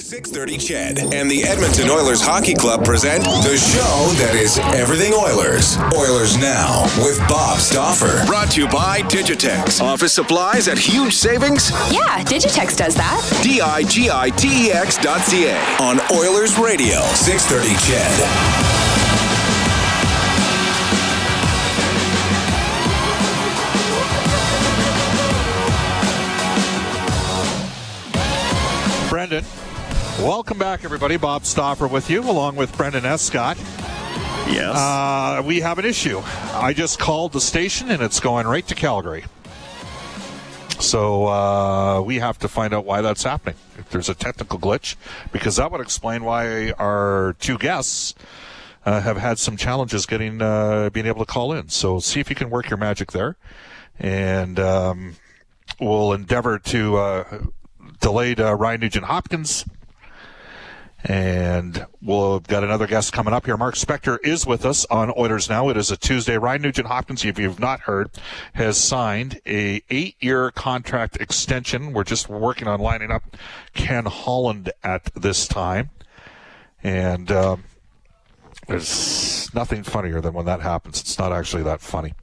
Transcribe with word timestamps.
630 0.00 0.58
CHED 0.58 1.14
and 1.14 1.30
the 1.30 1.42
Edmonton 1.44 1.90
Oilers 1.90 2.20
Hockey 2.20 2.54
Club 2.54 2.84
present 2.84 3.24
the 3.24 3.56
show 3.56 4.12
that 4.22 4.34
is 4.34 4.58
everything 4.74 5.12
Oilers. 5.12 5.76
Oilers 5.96 6.36
Now 6.36 6.84
with 6.98 7.18
Bob 7.28 7.58
Stauffer. 7.58 8.24
Brought 8.26 8.52
to 8.52 8.62
you 8.62 8.68
by 8.68 9.00
Digitex. 9.02 9.80
Office 9.80 10.12
supplies 10.12 10.68
at 10.68 10.78
huge 10.78 11.14
savings? 11.14 11.70
Yeah, 11.90 12.22
Digitex 12.22 12.76
does 12.76 12.94
that. 12.94 13.40
D-I-G-I-T-E-X 13.42 14.98
dot 14.98 15.20
C-A 15.22 15.58
on 15.80 16.00
Oilers 16.12 16.58
Radio, 16.58 17.00
630 17.14 17.74
CHED. 17.86 18.78
Brendan, 29.10 29.44
welcome 30.18 30.58
back, 30.58 30.84
everybody. 30.84 31.16
Bob 31.16 31.44
Stauffer 31.44 31.86
with 31.86 32.10
you, 32.10 32.20
along 32.28 32.56
with 32.56 32.76
Brendan 32.76 33.04
Escott. 33.04 33.56
Yes. 34.48 34.76
Uh, 34.76 35.42
we 35.44 35.60
have 35.60 35.78
an 35.78 35.84
issue. 35.84 36.20
I 36.52 36.72
just 36.74 36.98
called 36.98 37.32
the 37.32 37.40
station 37.40 37.90
and 37.90 38.02
it's 38.02 38.18
going 38.18 38.46
right 38.46 38.66
to 38.66 38.74
Calgary. 38.74 39.24
So 40.80 41.26
uh, 41.26 42.00
we 42.02 42.16
have 42.16 42.38
to 42.38 42.48
find 42.48 42.72
out 42.72 42.84
why 42.84 43.00
that's 43.00 43.22
happening. 43.22 43.56
If 43.76 43.90
there's 43.90 44.08
a 44.08 44.14
technical 44.14 44.58
glitch, 44.58 44.96
because 45.32 45.56
that 45.56 45.70
would 45.70 45.80
explain 45.80 46.24
why 46.24 46.70
our 46.72 47.36
two 47.40 47.58
guests 47.58 48.14
uh, 48.86 49.00
have 49.00 49.16
had 49.16 49.38
some 49.38 49.56
challenges 49.56 50.06
getting 50.06 50.40
uh, 50.40 50.90
being 50.90 51.06
able 51.06 51.24
to 51.24 51.30
call 51.30 51.52
in. 51.52 51.68
So 51.68 51.98
see 51.98 52.20
if 52.20 52.30
you 52.30 52.36
can 52.36 52.48
work 52.48 52.70
your 52.70 52.76
magic 52.78 53.12
there, 53.12 53.36
and 53.98 54.58
um, 54.60 55.16
we'll 55.80 56.12
endeavor 56.12 56.58
to 56.60 56.96
uh, 56.96 57.38
delayed 58.00 58.40
uh, 58.40 58.54
Ryan 58.54 58.80
Nugent 58.80 59.04
Hopkins. 59.06 59.64
And 61.04 61.86
we'll 62.02 62.40
got 62.40 62.64
another 62.64 62.88
guest 62.88 63.12
coming 63.12 63.32
up 63.32 63.46
here. 63.46 63.56
Mark 63.56 63.76
Spector 63.76 64.18
is 64.24 64.44
with 64.46 64.66
us 64.66 64.84
on 64.86 65.12
Oilers 65.16 65.48
Now. 65.48 65.68
It 65.68 65.76
is 65.76 65.92
a 65.92 65.96
Tuesday. 65.96 66.36
Ryan 66.36 66.62
Nugent 66.62 66.88
Hopkins, 66.88 67.24
if 67.24 67.38
you've 67.38 67.60
not 67.60 67.80
heard, 67.80 68.10
has 68.54 68.76
signed 68.78 69.40
a 69.46 69.80
eight-year 69.90 70.50
contract 70.50 71.16
extension. 71.16 71.92
We're 71.92 72.02
just 72.02 72.28
working 72.28 72.66
on 72.66 72.80
lining 72.80 73.12
up 73.12 73.36
Ken 73.74 74.06
Holland 74.06 74.72
at 74.82 75.04
this 75.14 75.46
time. 75.46 75.90
And 76.82 77.30
um, 77.30 77.64
there's 78.66 78.88
nothing 79.58 79.82
funnier 79.82 80.20
than 80.20 80.32
when 80.32 80.46
that 80.46 80.60
happens. 80.60 81.00
It's 81.00 81.18
not 81.18 81.32
actually 81.32 81.64
that 81.64 81.80
funny. 81.80 82.14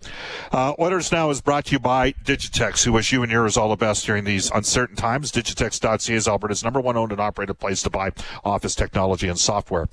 Uh, 0.53 0.73
Oilers 0.79 1.11
Now 1.11 1.29
is 1.29 1.41
brought 1.41 1.65
to 1.65 1.73
you 1.73 1.79
by 1.79 2.13
Digitex, 2.13 2.85
who 2.85 2.93
wish 2.93 3.11
you 3.11 3.23
and 3.23 3.31
yours 3.31 3.57
all 3.57 3.67
the 3.67 3.75
best 3.75 4.05
during 4.05 4.23
these 4.23 4.49
uncertain 4.51 4.95
times. 4.95 5.33
Digitex.ca 5.33 6.13
is 6.13 6.29
Alberta's 6.29 6.63
number 6.63 6.79
one 6.79 6.95
owned 6.95 7.11
and 7.11 7.19
operated 7.19 7.59
place 7.59 7.83
to 7.83 7.89
buy 7.89 8.11
office 8.45 8.73
technology 8.73 9.27
and 9.27 9.37
software. 9.37 9.89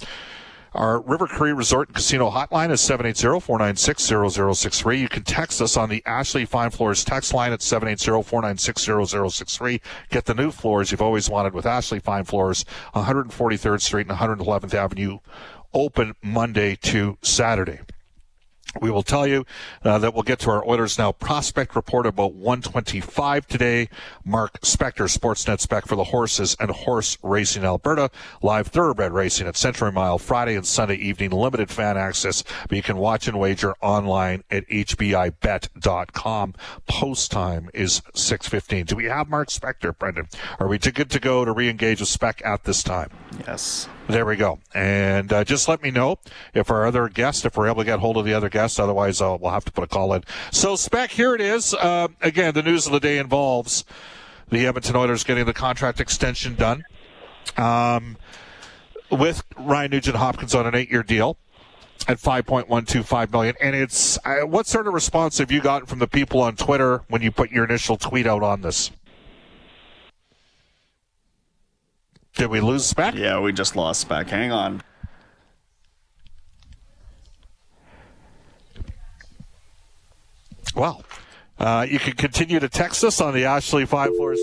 Our 0.75 1.03
River 1.03 1.27
Cree 1.27 1.53
Resort 1.53 1.89
and 1.89 1.97
Casino 1.97 2.31
hotline 2.31 2.71
is 2.71 2.81
780-496-0063. 2.81 5.01
You 5.01 5.09
can 5.09 5.23
text 5.23 5.61
us 5.61 5.77
on 5.77 5.91
the 5.91 6.03
Ashley 6.07 6.47
Fine 6.47 6.71
Floors 6.71 7.05
text 7.05 7.35
line 7.35 7.53
at 7.53 7.61
780-496-0063. 7.61 9.83
Get 10.09 10.25
the 10.25 10.33
new 10.33 10.51
floors 10.51 10.91
you've 10.91 11.03
always 11.03 11.29
wanted 11.29 11.53
with 11.53 11.67
Ashley 11.67 11.99
Fine 11.99 12.25
Floors, 12.25 12.65
143rd 12.95 13.83
Street 13.83 14.09
and 14.09 14.19
111th 14.19 14.73
Avenue 14.73 15.19
open 15.75 16.15
Monday 16.23 16.77
to 16.77 17.19
Saturday. 17.23 17.81
We 18.81 18.91
will 18.91 19.03
tell 19.03 19.27
you 19.27 19.45
uh, 19.85 19.99
that 19.99 20.15
we'll 20.15 20.23
get 20.23 20.39
to 20.41 20.51
our 20.51 20.67
Oilers 20.67 20.97
Now 20.97 21.13
prospect 21.13 21.77
report 21.77 22.07
about 22.07 22.35
125 22.35 23.47
today. 23.47 23.89
Mark 24.25 24.61
Spector, 24.63 25.15
Sportsnet 25.15 25.61
spec 25.61 25.87
for 25.87 25.97
the 25.97 26.05
horses 26.05 26.57
and 26.59 26.71
horse 26.71 27.19
racing 27.23 27.65
Alberta. 27.65 28.11
Live 28.41 28.69
thoroughbred 28.69 29.13
racing 29.13 29.47
at 29.47 29.57
Century 29.57 29.93
Mile 29.93 30.19
Friday 30.19 30.57
and 30.57 30.67
Sunday 30.67 30.97
evening. 30.97 31.31
Limited 31.31 31.71
fan 31.71 31.99
access, 31.99 32.45
but 32.67 32.77
you 32.77 32.83
can 32.83 32.97
watch 32.97 33.29
and 33.29 33.39
wager 33.39 33.75
online 33.83 34.43
at 34.51 34.67
hpibet.com. 34.69 36.55
Post 36.87 37.31
time 37.31 37.69
is 37.75 38.01
6.15. 38.15 38.87
Do 38.87 38.97
we 38.97 39.05
have 39.05 39.29
Mark 39.29 39.49
Spector, 39.49 39.97
Brendan? 39.97 40.29
Are 40.59 40.69
we 40.69 40.79
too 40.79 40.93
good 40.93 41.11
to 41.11 41.21
go 41.21 41.45
to 41.45 41.53
re-engage 41.53 42.01
with 42.01 42.09
spec 42.09 42.41
at 42.45 42.65
this 42.65 42.83
time? 42.83 43.11
Yes. 43.47 43.87
There 44.13 44.27
we 44.27 44.37
go. 44.37 44.59
And 44.75 45.33
uh, 45.33 45.43
just 45.43 45.69
let 45.69 45.83
me 45.83 45.91
know 45.91 46.19
if 46.53 46.71
our 46.71 46.85
other 46.85 47.09
guest, 47.09 47.47
if 47.47 47.57
we're 47.57 47.69
able 47.69 47.79
to 47.79 47.87
get 47.87 47.99
hold 47.99 48.19
of 48.19 48.27
the 48.27 48.35
other 48.35 48.51
guest. 48.51 48.79
Otherwise, 48.79 49.23
uh, 49.23 49.39
we'll 49.41 49.53
have 49.53 49.65
to 49.65 49.73
put 49.73 49.85
a 49.85 49.87
call 49.87 50.13
in. 50.13 50.23
So, 50.51 50.77
Spec, 50.77 51.13
here 51.13 51.35
it 51.35 51.41
is. 51.41 51.73
Uh, 51.73 52.09
again, 52.21 52.53
the 52.53 52.63
news 52.63 52.85
of 52.85 52.93
the 52.93 53.01
day 53.01 53.17
involves 53.17 53.87
the 54.51 54.67
Edmonton 54.67 54.97
Oilers 54.97 55.25
getting 55.25 55.47
the 55.47 55.55
contract 55.55 55.99
extension 55.99 56.57
done 56.57 56.85
um, 57.57 58.19
with 59.11 59.45
Ryan 59.57 59.93
Nugent 59.93 60.17
Hopkins 60.17 60.55
on 60.55 60.67
an 60.67 60.75
eight-year 60.75 61.05
deal 61.05 61.39
at 62.07 62.19
5.125 62.19 63.31
million 63.31 63.55
and 63.61 63.77
it's 63.77 64.19
uh, 64.25 64.41
what 64.41 64.67
sort 64.67 64.89
of 64.89 64.93
response 64.93 65.39
have 65.39 65.53
you 65.53 65.61
gotten 65.61 65.87
from 65.87 66.01
the 66.01 66.09
people 66.09 66.41
on 66.41 66.57
twitter 66.57 67.05
when 67.07 67.23
you 67.23 67.31
put 67.31 67.53
your 67.53 67.65
initial 67.65 67.97
tweet 67.97 68.27
out 68.27 68.43
on 68.43 68.63
this 68.63 68.91
did 72.35 72.49
we 72.49 72.61
lose 72.61 72.85
spec 72.85 73.15
Yeah, 73.15 73.41
we 73.41 73.53
just 73.53 73.77
lost 73.77 74.01
spec. 74.01 74.29
Hang 74.29 74.53
on. 74.53 74.83
Well, 80.75 81.05
uh, 81.59 81.87
you 81.89 81.99
can 81.99 82.15
continue 82.15 82.59
to 82.59 82.69
text 82.69 83.05
us 83.05 83.21
on 83.21 83.35
the 83.35 83.45
Ashley 83.45 83.85
Fine 83.85 84.17
Floors 84.17 84.41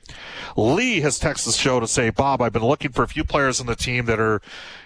Lee 0.56 1.00
has 1.00 1.18
texted 1.18 1.46
the 1.46 1.52
show 1.52 1.80
to 1.80 1.86
say, 1.86 2.10
Bob, 2.10 2.42
I've 2.42 2.52
been 2.52 2.64
looking 2.64 2.92
for 2.92 3.02
a 3.02 3.08
few 3.08 3.24
players 3.24 3.60
on 3.60 3.66
the 3.66 3.76
team 3.76 4.06
that 4.06 4.20
are 4.20 4.40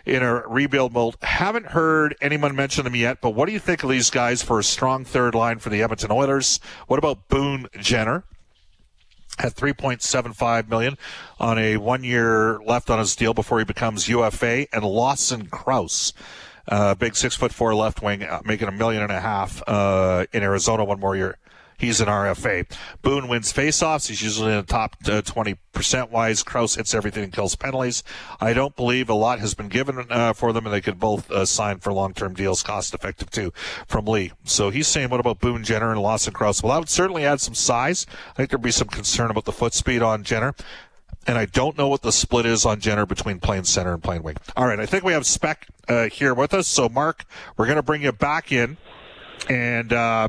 in 0.04 0.22
a 0.22 0.47
rebuild 0.47 0.93
mode. 0.93 1.16
Haven't 1.22 1.66
heard 1.66 2.16
anyone 2.21 2.54
mention 2.54 2.84
them 2.84 2.97
yet, 2.97 3.21
but 3.21 3.31
what 3.31 3.47
do 3.47 3.53
you 3.53 3.59
think 3.59 3.82
of 3.82 3.91
these 3.91 4.10
guys 4.10 4.43
for 4.43 4.59
a 4.59 4.65
strong 4.65 5.05
third 5.05 5.34
line 5.34 5.59
for 5.59 5.71
the 5.71 5.82
Edmonton 5.82 6.12
Oilers? 6.12 6.60
What 6.87 6.99
about 6.99 7.28
Boone 7.28 7.66
Jenner? 7.81 8.25
at 9.38 9.55
3.75 9.55 10.69
million 10.69 10.97
on 11.38 11.59
a 11.59 11.76
one 11.76 12.03
year 12.03 12.59
left 12.65 12.88
on 12.88 12.99
his 12.99 13.15
deal 13.15 13.34
before 13.34 13.59
he 13.59 13.66
becomes 13.66 14.09
UFA 14.09 14.66
and 14.75 14.82
Lawson 14.82 15.47
Crouse. 15.47 16.15
Uh, 16.69 16.94
big 16.94 17.15
six 17.15 17.37
foot 17.37 17.53
four 17.53 17.75
left 17.75 18.03
wing, 18.03 18.22
uh, 18.25 18.41
making 18.44 18.66
a 18.66 18.72
million 18.72 19.03
and 19.03 19.12
a 19.12 19.21
half 19.21 19.62
uh, 19.69 20.26
in 20.32 20.43
Arizona 20.43 20.84
one 20.84 20.99
more 20.99 21.15
year. 21.15 21.38
He's 21.78 22.00
an 22.00 22.09
RFA. 22.09 22.70
Boone 23.03 23.28
wins 23.28 23.53
faceoffs. 23.53 24.09
He's 24.09 24.22
usually 24.22 24.53
in 24.53 24.59
the 24.59 24.62
top 24.62 24.97
uh, 25.04 25.22
20% 25.22 26.10
wise. 26.10 26.42
Crouse 26.42 26.76
hits 26.76 26.94
everything 26.94 27.25
and 27.25 27.32
kills 27.32 27.56
penalties. 27.56 28.03
I 28.41 28.53
don't 28.53 28.75
believe 28.76 29.09
a 29.09 29.14
lot 29.14 29.41
has 29.41 29.54
been 29.54 29.69
given 29.69 30.06
uh, 30.10 30.32
for 30.32 30.53
them, 30.53 30.66
and 30.66 30.75
they 30.75 30.81
could 30.81 30.98
both 30.98 31.31
uh, 31.31 31.44
sign 31.44 31.78
for 31.78 31.92
long 31.92 32.14
term 32.14 32.34
deals, 32.34 32.62
cost 32.62 32.94
effective 32.94 33.31
too, 33.31 33.53
from 33.87 34.06
Lee. 34.06 34.32
So 34.44 34.70
he's 34.70 34.87
saying, 34.87 35.10
what 35.10 35.20
about 35.20 35.41
Boone 35.41 35.64
Jenner 35.64 35.91
and 35.91 36.00
Lawson 36.00 36.32
Crouse? 36.32 36.62
Well, 36.62 36.72
that 36.72 36.81
would 36.81 36.88
certainly 36.88 37.25
add 37.25 37.41
some 37.41 37.54
size. 37.54 38.06
I 38.31 38.32
think 38.34 38.50
there'd 38.50 38.62
be 38.62 38.70
some 38.70 38.88
concern 38.88 39.31
about 39.31 39.44
the 39.44 39.53
foot 39.53 39.75
speed 39.75 40.03
on 40.03 40.25
Jenner 40.25 40.54
and 41.26 41.37
I 41.37 41.47
don't 41.47 41.76
know 41.76 41.88
what 41.88 42.03
the 42.03 42.12
split 42.12 42.47
is 42.47 42.64
on 42.64 42.81
Jenner 42.81 43.04
between 43.04 43.41
playing 43.41 43.64
center 43.64 43.93
and 43.93 44.03
playing 44.03 44.22
wing. 44.22 44.37
All 44.56 44.66
right, 44.66 44.78
I 44.78 44.87
think 44.87 45.04
we 45.04 45.12
have 45.12 45.26
Spec 45.26 45.66
uh, 45.88 46.04
here 46.04 46.34
with 46.34 46.54
us. 46.54 46.69
So, 46.69 46.88
Mark, 46.88 47.25
we're 47.56 47.66
going 47.66 47.76
to 47.76 47.82
bring 47.82 48.03
you 48.03 48.12
back 48.12 48.53
in, 48.53 48.76
and 49.48 49.93
uh, 49.93 50.28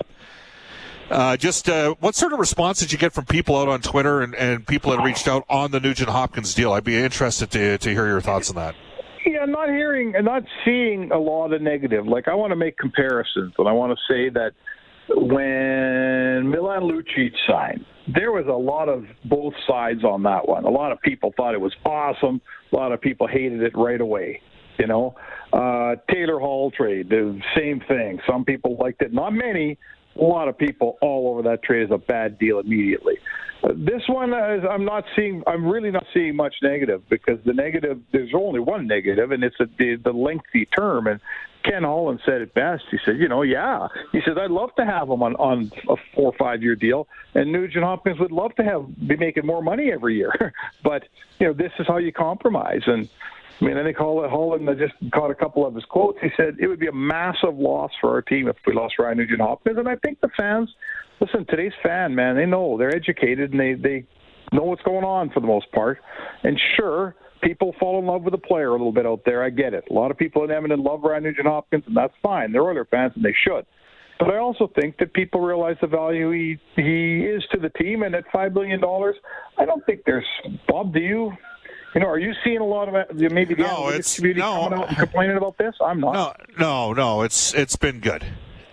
uh, 1.10 1.38
just 1.38 1.70
uh, 1.70 1.96
what 2.00 2.16
sort 2.16 2.34
of 2.34 2.40
response 2.40 2.80
did 2.80 2.92
you 2.92 2.98
get 2.98 3.14
from 3.14 3.26
people 3.26 3.58
out 3.58 3.68
on 3.68 3.82
Twitter 3.82 4.22
and, 4.22 4.36
and 4.36 4.68
people 4.68 4.92
that 4.92 5.04
reached 5.04 5.28
out 5.28 5.46
on 5.50 5.72
the 5.72 5.80
Nugent 5.80 6.10
Hopkins 6.10 6.54
deal? 6.54 6.74
I'd 6.74 6.84
be 6.84 6.98
interested 6.98 7.52
to 7.52 7.78
to 7.78 7.90
hear 7.90 8.08
your 8.08 8.22
thoughts 8.22 8.50
on 8.50 8.56
that. 8.58 8.76
Yeah, 9.26 9.40
I'm 9.40 9.52
not 9.52 9.70
hearing 9.70 10.16
and 10.16 10.26
not 10.26 10.44
seeing 10.64 11.12
a 11.12 11.20
lot 11.20 11.54
of 11.54 11.62
negative. 11.62 12.08
Like 12.08 12.28
I 12.28 12.36
want 12.36 12.52
to 12.52 12.56
make 12.56 12.78
comparisons, 12.78 13.54
and 13.58 13.68
I 13.68 13.72
want 13.72 13.98
to 13.98 14.14
say 14.14 14.30
that 14.30 14.52
when 15.10 16.50
Milan 16.50 16.84
Lucic 16.84 17.32
signed, 17.48 17.86
there 18.14 18.32
was 18.32 18.46
a 18.48 18.52
lot 18.52 18.90
of 18.90 19.06
both 19.26 19.54
sides 19.68 20.04
on 20.04 20.24
that 20.24 20.48
one. 20.48 20.66
A 20.66 20.70
lot 20.70 20.92
of 20.92 21.02
people 21.02 21.34
thought 21.36 21.54
it 21.54 21.62
was 21.62 21.76
awesome. 21.86 22.42
A 22.72 22.76
lot 22.76 22.92
of 22.92 23.02
people 23.02 23.28
hated 23.28 23.62
it 23.62 23.74
right 23.76 24.00
away. 24.00 24.42
You 24.78 24.88
know, 24.88 25.16
uh, 25.54 25.96
Taylor 26.12 26.40
Hall 26.40 26.70
trade, 26.72 27.10
the 27.10 27.40
same 27.56 27.82
thing. 27.88 28.20
Some 28.30 28.46
people 28.46 28.78
liked 28.80 29.02
it, 29.02 29.12
not 29.12 29.32
many, 29.32 29.78
a 30.20 30.24
lot 30.24 30.48
of 30.48 30.58
people 30.58 30.98
all 31.02 31.32
over 31.32 31.42
that 31.50 31.64
trade 31.64 31.84
as 31.84 31.92
a 31.92 31.98
bad 31.98 32.40
deal 32.40 32.60
immediately. 32.60 33.16
Uh, 33.64 33.70
this 33.76 34.04
one, 34.08 34.34
is, 34.34 34.64
I'm 34.70 34.86
not 34.86 35.04
seeing. 35.16 35.44
I'm 35.48 35.66
really 35.66 35.92
not 35.92 36.06
seeing 36.14 36.36
much 36.36 36.56
negative 36.62 37.04
because 37.10 37.40
the 37.46 37.54
negative. 37.54 38.00
There's 38.12 38.34
only 38.36 38.60
one 38.60 38.88
negative, 38.88 39.32
and 39.32 39.44
it's 39.44 39.60
a, 39.60 39.66
the 39.78 39.98
the 40.04 40.12
lengthy 40.12 40.66
term. 40.78 41.08
And 41.08 41.20
Ken 41.64 41.84
Holland 41.84 42.20
said 42.26 42.42
it 42.42 42.54
best. 42.54 42.84
He 42.92 42.98
said, 43.04 43.18
you 43.18 43.28
know, 43.28 43.42
yeah. 43.42 43.88
He 44.12 44.20
said, 44.26 44.38
I'd 44.38 44.52
love 44.52 44.70
to 44.78 44.86
have 44.86 45.10
him 45.10 45.24
on 45.24 45.36
on 45.36 45.72
a 45.90 45.96
four 46.14 46.32
or 46.32 46.36
five 46.38 46.62
year 46.62 46.76
deal, 46.76 47.08
and 47.34 47.52
Nugent 47.52 47.84
Hopkins 47.84 48.20
would 48.20 48.32
love 48.32 48.54
to 48.56 48.64
have 48.64 48.86
be 49.08 49.18
making 49.18 49.46
more 49.46 49.64
money 49.64 49.92
every 49.92 50.16
year. 50.16 50.54
but 50.84 51.04
you 51.40 51.48
know, 51.48 51.54
this 51.54 51.72
is 51.80 51.88
how 51.88 51.98
you 51.98 52.12
compromise 52.12 52.84
and. 52.86 53.10
I 53.60 53.66
mean, 53.66 53.78
I 53.78 53.84
think 53.84 53.98
Holland, 53.98 54.70
I 54.70 54.74
just 54.74 54.94
caught 55.14 55.32
a 55.32 55.36
couple 55.36 55.66
of 55.66 55.74
his 55.74 55.84
quotes. 55.86 56.20
He 56.22 56.30
said 56.38 56.58
it 56.60 56.68
would 56.68 56.80
be 56.80 56.88
a 56.88 56.94
massive 56.94 57.58
loss 57.58 57.92
for 58.00 58.12
our 58.12 58.22
team 58.22 58.48
if 58.48 58.56
we 58.66 58.74
lost 58.74 58.96
Ryan 59.00 59.18
Nugent 59.18 59.42
Hopkins. 59.42 59.78
And 59.80 59.90
I 59.90 59.96
think 59.96 60.22
the 60.22 60.30
fans, 60.38 60.70
listen, 61.20 61.46
today's 61.50 61.74
fan, 61.82 62.14
man, 62.14 62.36
they 62.36 62.46
know 62.46 62.78
they're 62.78 62.96
educated 62.96 63.52
and 63.52 63.60
they 63.60 63.74
they 63.74 64.06
know 64.52 64.64
what's 64.64 64.84
going 64.84 65.04
on 65.04 65.32
for 65.32 65.40
the 65.40 65.48
most 65.48 65.72
part. 65.72 66.00
And 66.44 66.60
sure, 66.76 67.16
people 67.42 67.74
fall 67.80 68.00
in 68.00 68.06
love 68.06 68.24
with 68.24 68.34
the 68.34 68.38
player 68.38 68.70
a 68.70 68.72
little 68.74 68.92
bit 68.92 69.06
out 69.06 69.22
there. 69.26 69.44
I 69.44 69.50
get 69.50 69.74
it. 69.74 69.86
A 69.90 69.94
lot 69.94 70.12
of 70.12 70.18
people 70.18 70.44
in 70.44 70.52
Edmonton 70.52 70.84
love 70.84 71.02
Ryan 71.04 71.24
Nugent 71.24 71.48
Hopkins, 71.48 71.84
and 71.88 71.98
that's 71.98 72.14
fine. 72.22 72.52
They're 72.52 72.64
Oilers 72.64 72.88
fans, 72.92 73.14
and 73.16 73.26
they 73.26 73.36
should. 73.44 73.66
But 74.20 74.30
I 74.30 74.38
also 74.38 74.72
think 74.80 74.98
that 74.98 75.14
people 75.14 75.42
realize 75.42 75.76
the 75.80 75.88
value 75.88 76.32
he 76.32 76.58
he 76.76 77.26
is 77.26 77.44
to 77.52 77.60
the 77.60 77.70
team, 77.70 78.04
and 78.04 78.16
at 78.16 78.24
five 78.32 78.54
million 78.54 78.82
dollars, 78.82 79.16
I 79.58 79.66
don't 79.66 79.86
think 79.86 80.02
there's 80.06 80.26
Bob. 80.68 80.94
Do 80.94 81.00
you 81.00 81.32
you 81.94 82.02
know, 82.02 82.08
are 82.08 82.20
you 82.20 82.34
seeing 82.44 82.60
a 82.60 82.66
lot 82.66 82.90
of 82.90 82.96
uh, 82.96 83.06
maybe 83.12 83.54
the 83.54 83.64
no, 83.64 83.88
it's, 83.90 84.16
community 84.16 84.42
no, 84.42 84.64
coming 84.64 84.80
out 84.80 84.90
and 84.90 84.98
uh, 84.98 85.00
complaining 85.00 85.38
about 85.38 85.58
this? 85.58 85.76
I'm 85.84 86.00
not. 86.00 86.14
No, 86.14 86.34
no, 86.60 86.94
no. 86.94 87.22
It's 87.22 87.54
it's 87.54 87.76
been 87.76 88.00
good. 88.00 88.26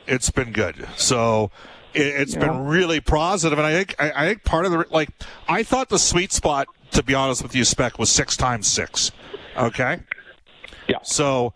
It's 0.07 0.31
been 0.31 0.53
good. 0.53 0.87
So 0.97 1.51
it, 1.95 2.17
has 2.17 2.35
been 2.35 2.67
really 2.67 3.01
positive, 3.01 3.59
and 3.59 3.67
I 3.67 3.73
think 3.73 3.95
I, 3.99 4.13
I, 4.15 4.27
think 4.27 4.45
part 4.45 4.67
of 4.67 4.73
the 4.73 4.85
like 4.91 5.11
I 5.49 5.63
thought 5.63 5.89
the 5.89 5.99
sweet 5.99 6.33
spot, 6.33 6.69
to 6.91 7.03
be 7.03 7.15
honest 7.15 7.43
with 7.43 7.55
you, 7.55 7.65
spec 7.65 7.99
was 7.99 8.11
six 8.11 8.37
times 8.37 8.67
six. 8.67 9.13
Okay. 9.57 10.01
Yeah. 10.89 10.99
So 11.03 11.55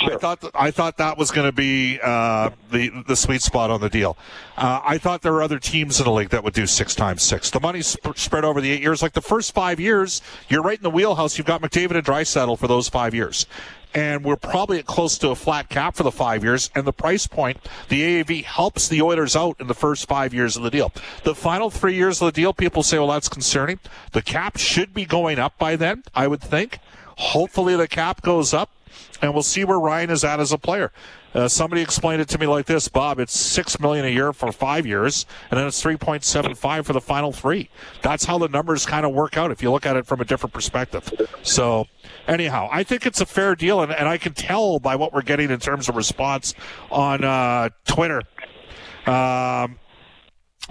Sure. 0.00 0.14
I 0.14 0.18
thought 0.18 0.40
th- 0.40 0.52
I 0.54 0.70
thought 0.70 0.96
that 0.96 1.18
was 1.18 1.30
going 1.30 1.46
to 1.46 1.52
be 1.52 2.00
uh, 2.02 2.50
the 2.70 2.90
the 3.06 3.16
sweet 3.16 3.42
spot 3.42 3.70
on 3.70 3.82
the 3.82 3.90
deal. 3.90 4.16
Uh, 4.56 4.80
I 4.82 4.96
thought 4.96 5.20
there 5.20 5.32
were 5.32 5.42
other 5.42 5.58
teams 5.58 6.00
in 6.00 6.04
the 6.04 6.12
league 6.12 6.30
that 6.30 6.42
would 6.42 6.54
do 6.54 6.66
six 6.66 6.94
times 6.94 7.22
six. 7.22 7.50
The 7.50 7.60
money's 7.60 7.86
sp- 7.92 8.16
spread 8.16 8.44
over 8.44 8.62
the 8.62 8.70
eight 8.70 8.80
years. 8.80 9.02
Like 9.02 9.12
the 9.12 9.20
first 9.20 9.52
five 9.52 9.78
years, 9.78 10.22
you're 10.48 10.62
right 10.62 10.78
in 10.78 10.82
the 10.82 10.90
wheelhouse. 10.90 11.36
You've 11.36 11.46
got 11.46 11.60
McDavid 11.60 11.96
and 11.96 12.04
Draisaitl 12.04 12.58
for 12.58 12.66
those 12.66 12.88
five 12.88 13.14
years. 13.14 13.46
And 13.92 14.24
we're 14.24 14.36
probably 14.36 14.78
at 14.78 14.86
close 14.86 15.18
to 15.18 15.30
a 15.30 15.34
flat 15.34 15.68
cap 15.68 15.96
for 15.96 16.04
the 16.04 16.12
five 16.12 16.44
years. 16.44 16.70
And 16.76 16.86
the 16.86 16.92
price 16.92 17.26
point, 17.26 17.58
the 17.88 18.22
AAV 18.22 18.44
helps 18.44 18.86
the 18.88 19.02
Oilers 19.02 19.34
out 19.34 19.56
in 19.58 19.66
the 19.66 19.74
first 19.74 20.06
five 20.06 20.32
years 20.32 20.56
of 20.56 20.62
the 20.62 20.70
deal. 20.70 20.92
The 21.24 21.34
final 21.34 21.70
three 21.70 21.96
years 21.96 22.22
of 22.22 22.26
the 22.26 22.40
deal, 22.40 22.52
people 22.52 22.84
say, 22.84 22.98
well, 22.98 23.08
that's 23.08 23.28
concerning. 23.28 23.80
The 24.12 24.22
cap 24.22 24.58
should 24.58 24.94
be 24.94 25.04
going 25.04 25.40
up 25.40 25.58
by 25.58 25.74
then, 25.74 26.04
I 26.14 26.28
would 26.28 26.40
think. 26.40 26.78
Hopefully 27.16 27.74
the 27.74 27.88
cap 27.88 28.22
goes 28.22 28.54
up 28.54 28.70
and 29.22 29.32
we'll 29.32 29.42
see 29.42 29.64
where 29.64 29.78
Ryan 29.78 30.10
is 30.10 30.24
at 30.24 30.40
as 30.40 30.52
a 30.52 30.58
player. 30.58 30.92
Uh, 31.32 31.46
somebody 31.46 31.80
explained 31.80 32.20
it 32.20 32.28
to 32.28 32.38
me 32.38 32.46
like 32.46 32.66
this, 32.66 32.88
Bob. 32.88 33.20
It's 33.20 33.38
six 33.38 33.78
million 33.78 34.04
a 34.04 34.08
year 34.08 34.32
for 34.32 34.50
five 34.50 34.84
years, 34.84 35.26
and 35.50 35.58
then 35.58 35.66
it's 35.66 35.80
three 35.80 35.96
point 35.96 36.24
seven 36.24 36.54
five 36.54 36.86
for 36.86 36.92
the 36.92 37.00
final 37.00 37.32
three. 37.32 37.70
That's 38.02 38.24
how 38.24 38.38
the 38.38 38.48
numbers 38.48 38.84
kind 38.84 39.06
of 39.06 39.12
work 39.12 39.36
out 39.36 39.52
if 39.52 39.62
you 39.62 39.70
look 39.70 39.86
at 39.86 39.96
it 39.96 40.06
from 40.06 40.20
a 40.20 40.24
different 40.24 40.52
perspective. 40.52 41.12
So, 41.42 41.86
anyhow, 42.26 42.68
I 42.72 42.82
think 42.82 43.06
it's 43.06 43.20
a 43.20 43.26
fair 43.26 43.54
deal, 43.54 43.80
and, 43.80 43.92
and 43.92 44.08
I 44.08 44.18
can 44.18 44.32
tell 44.32 44.80
by 44.80 44.96
what 44.96 45.12
we're 45.12 45.22
getting 45.22 45.50
in 45.50 45.60
terms 45.60 45.88
of 45.88 45.94
response 45.94 46.54
on 46.90 47.22
uh, 47.22 47.68
Twitter 47.86 48.22
um, 49.06 49.78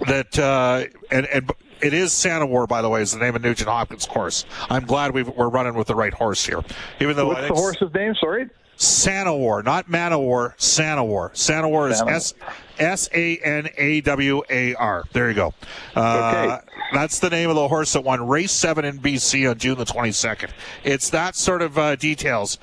that 0.06 0.38
uh, 0.38 0.84
and 1.10 1.26
and 1.26 1.50
it 1.82 1.94
is 1.94 2.12
Santa 2.12 2.46
War, 2.46 2.66
by 2.66 2.82
the 2.82 2.88
way, 2.88 3.02
is 3.02 3.12
the 3.12 3.18
name 3.18 3.36
of 3.36 3.42
Nugent 3.42 3.68
Hopkins' 3.68 4.06
course. 4.06 4.44
I'm 4.68 4.84
glad 4.84 5.12
we 5.12 5.22
are 5.22 5.48
running 5.48 5.74
with 5.74 5.86
the 5.86 5.94
right 5.94 6.12
horse 6.12 6.44
here. 6.44 6.62
Even 7.00 7.16
though 7.16 7.28
what's 7.28 7.48
the 7.48 7.54
horse's 7.54 7.92
name? 7.94 8.14
Sorry. 8.14 8.48
Santa 8.80 9.36
War, 9.36 9.62
not 9.62 9.88
Manowar, 9.90 10.54
Santa 10.56 11.04
War. 11.04 11.30
Santa 11.34 11.68
War 11.68 11.90
is 11.90 12.00
S 12.00 12.32
S 12.78 13.10
A 13.12 13.36
N 13.38 13.68
A 13.76 14.00
W 14.00 14.42
A 14.48 14.74
R. 14.74 15.04
There 15.12 15.28
you 15.28 15.34
go. 15.34 15.54
Uh, 15.94 16.60
okay. 16.60 16.66
That's 16.94 17.18
the 17.18 17.28
name 17.28 17.50
of 17.50 17.56
the 17.56 17.68
horse 17.68 17.92
that 17.92 18.04
won 18.04 18.26
race 18.26 18.52
seven 18.52 18.86
in 18.86 18.98
BC 18.98 19.50
on 19.50 19.58
June 19.58 19.76
the 19.76 19.84
22nd. 19.84 20.50
It's 20.82 21.10
that 21.10 21.36
sort 21.36 21.60
of 21.60 21.76
uh, 21.76 21.96
details. 21.96 22.58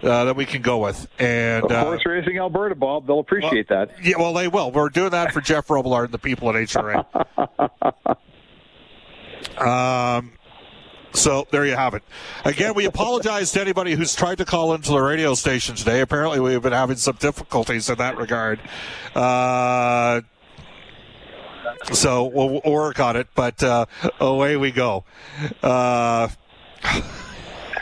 Uh, 0.00 0.26
that 0.26 0.36
we 0.36 0.46
can 0.46 0.62
go 0.62 0.78
with. 0.78 1.08
And 1.18 1.72
uh, 1.72 1.84
horse 1.84 2.06
racing 2.06 2.38
Alberta, 2.38 2.76
Bob, 2.76 3.08
they'll 3.08 3.18
appreciate 3.18 3.68
well, 3.68 3.86
that. 3.86 4.04
Yeah, 4.04 4.16
well, 4.16 4.32
they 4.32 4.46
will. 4.46 4.70
We're 4.70 4.90
doing 4.90 5.10
that 5.10 5.32
for 5.32 5.40
Jeff 5.40 5.66
Robillard 5.66 6.04
and 6.04 6.12
the 6.12 6.18
people 6.18 6.48
at 6.50 6.54
HRA. 6.54 7.04
Um, 9.58 10.32
so 11.12 11.46
there 11.50 11.66
you 11.66 11.74
have 11.74 11.94
it. 11.94 12.02
Again, 12.44 12.74
we 12.74 12.84
apologize 12.84 13.50
to 13.52 13.60
anybody 13.60 13.94
who's 13.94 14.14
tried 14.14 14.38
to 14.38 14.44
call 14.44 14.74
into 14.74 14.90
the 14.90 15.00
radio 15.00 15.34
station 15.34 15.74
today. 15.74 16.00
Apparently, 16.00 16.38
we've 16.38 16.62
been 16.62 16.72
having 16.72 16.96
some 16.96 17.16
difficulties 17.16 17.88
in 17.88 17.98
that 17.98 18.16
regard. 18.16 18.60
Uh, 19.14 20.20
so 21.92 22.24
we'll, 22.24 22.60
work 22.64 23.00
on 23.00 23.16
it, 23.16 23.28
but 23.34 23.62
uh, 23.62 23.86
away 24.20 24.56
we 24.56 24.70
go. 24.70 25.04
Uh, 25.62 26.28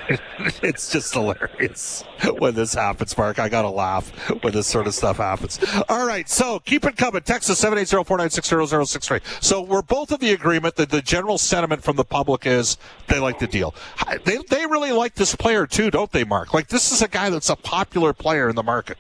it's 0.63 0.91
just 0.91 1.13
hilarious 1.13 2.05
when 2.39 2.55
this 2.55 2.75
happens, 2.75 3.17
Mark. 3.17 3.39
I 3.39 3.49
gotta 3.49 3.71
laugh 3.71 4.11
when 4.43 4.53
this 4.53 4.67
sort 4.67 4.87
of 4.87 4.95
stuff 4.95 5.17
happens. 5.17 5.59
All 5.89 6.07
right, 6.07 6.29
so 6.29 6.61
keep 6.61 6.85
it 6.85 6.97
coming. 6.97 7.23
Texas 7.23 7.59
seven 7.59 7.79
eight 7.79 7.89
zero 7.89 8.05
four 8.05 8.19
nine 8.19 8.31
six 8.31 8.49
zero 8.49 8.67
zero 8.67 8.85
six 8.85 9.07
three. 9.07 9.21
So 9.41 9.61
we're 9.61 9.83
both 9.83 10.13
of 10.13 10.21
the 10.21 10.33
agreement 10.33 10.77
that 10.77 10.91
the 10.91 11.03
general 11.03 11.39
sentiment 11.39 11.83
from 11.83 11.97
the 11.97 12.05
public 12.05 12.47
is 12.47 12.77
they 13.09 13.19
like 13.19 13.39
the 13.39 13.47
deal. 13.47 13.75
They 14.25 14.39
they 14.49 14.67
really 14.67 14.93
like 14.93 15.15
this 15.15 15.35
player 15.35 15.67
too, 15.67 15.91
don't 15.91 16.13
they, 16.13 16.25
Mark? 16.25 16.55
Like 16.55 16.69
this 16.69 16.93
is 16.93 17.03
a 17.03 17.09
guy 17.09 17.31
that's 17.31 17.51
a 17.51 17.57
popular 17.57 18.13
player 18.13 18.49
in 18.49 18.57
the 18.57 18.63
market. 18.63 18.99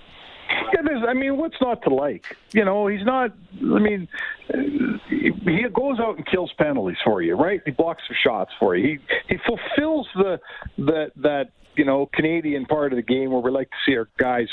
Yeah, 0.74 0.82
there's. 0.84 1.02
I 1.08 1.14
mean, 1.14 1.36
what's 1.36 1.56
not 1.60 1.82
to 1.82 1.94
like? 1.94 2.36
You 2.52 2.64
know, 2.64 2.86
he's 2.86 3.04
not. 3.04 3.32
I 3.60 3.78
mean, 3.78 4.08
he 4.48 5.64
goes 5.72 5.98
out 6.00 6.16
and 6.16 6.26
kills 6.26 6.52
penalties 6.58 6.98
for 7.04 7.22
you, 7.22 7.34
right? 7.34 7.60
He 7.64 7.70
blocks 7.70 8.02
the 8.08 8.14
shots 8.14 8.52
for 8.58 8.76
you. 8.76 8.98
He 9.28 9.34
he 9.34 9.40
fulfills 9.46 10.08
the 10.14 10.40
that 10.78 11.12
that 11.16 11.50
you 11.76 11.84
know 11.84 12.08
Canadian 12.12 12.66
part 12.66 12.92
of 12.92 12.96
the 12.96 13.02
game 13.02 13.30
where 13.30 13.40
we 13.40 13.50
like 13.50 13.70
to 13.70 13.76
see 13.86 13.96
our 13.96 14.08
guys 14.18 14.48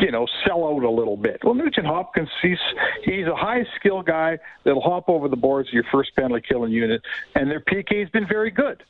you 0.00 0.10
know, 0.10 0.26
sell 0.46 0.64
out 0.64 0.82
a 0.82 0.90
little 0.90 1.16
bit. 1.16 1.40
Well, 1.44 1.54
Nugent 1.54 1.86
Hopkins, 1.86 2.28
he's 2.42 2.58
he's 3.04 3.26
a 3.26 3.36
high 3.36 3.64
skill 3.78 4.02
guy 4.02 4.38
that'll 4.64 4.80
hop 4.80 5.08
over 5.08 5.28
the 5.28 5.36
boards 5.36 5.68
of 5.68 5.74
your 5.74 5.84
first 5.92 6.14
penalty 6.16 6.44
killing 6.48 6.72
unit, 6.72 7.02
and 7.34 7.50
their 7.50 7.60
PK 7.60 8.00
has 8.00 8.08
been 8.10 8.26
very 8.26 8.50
good. 8.50 8.82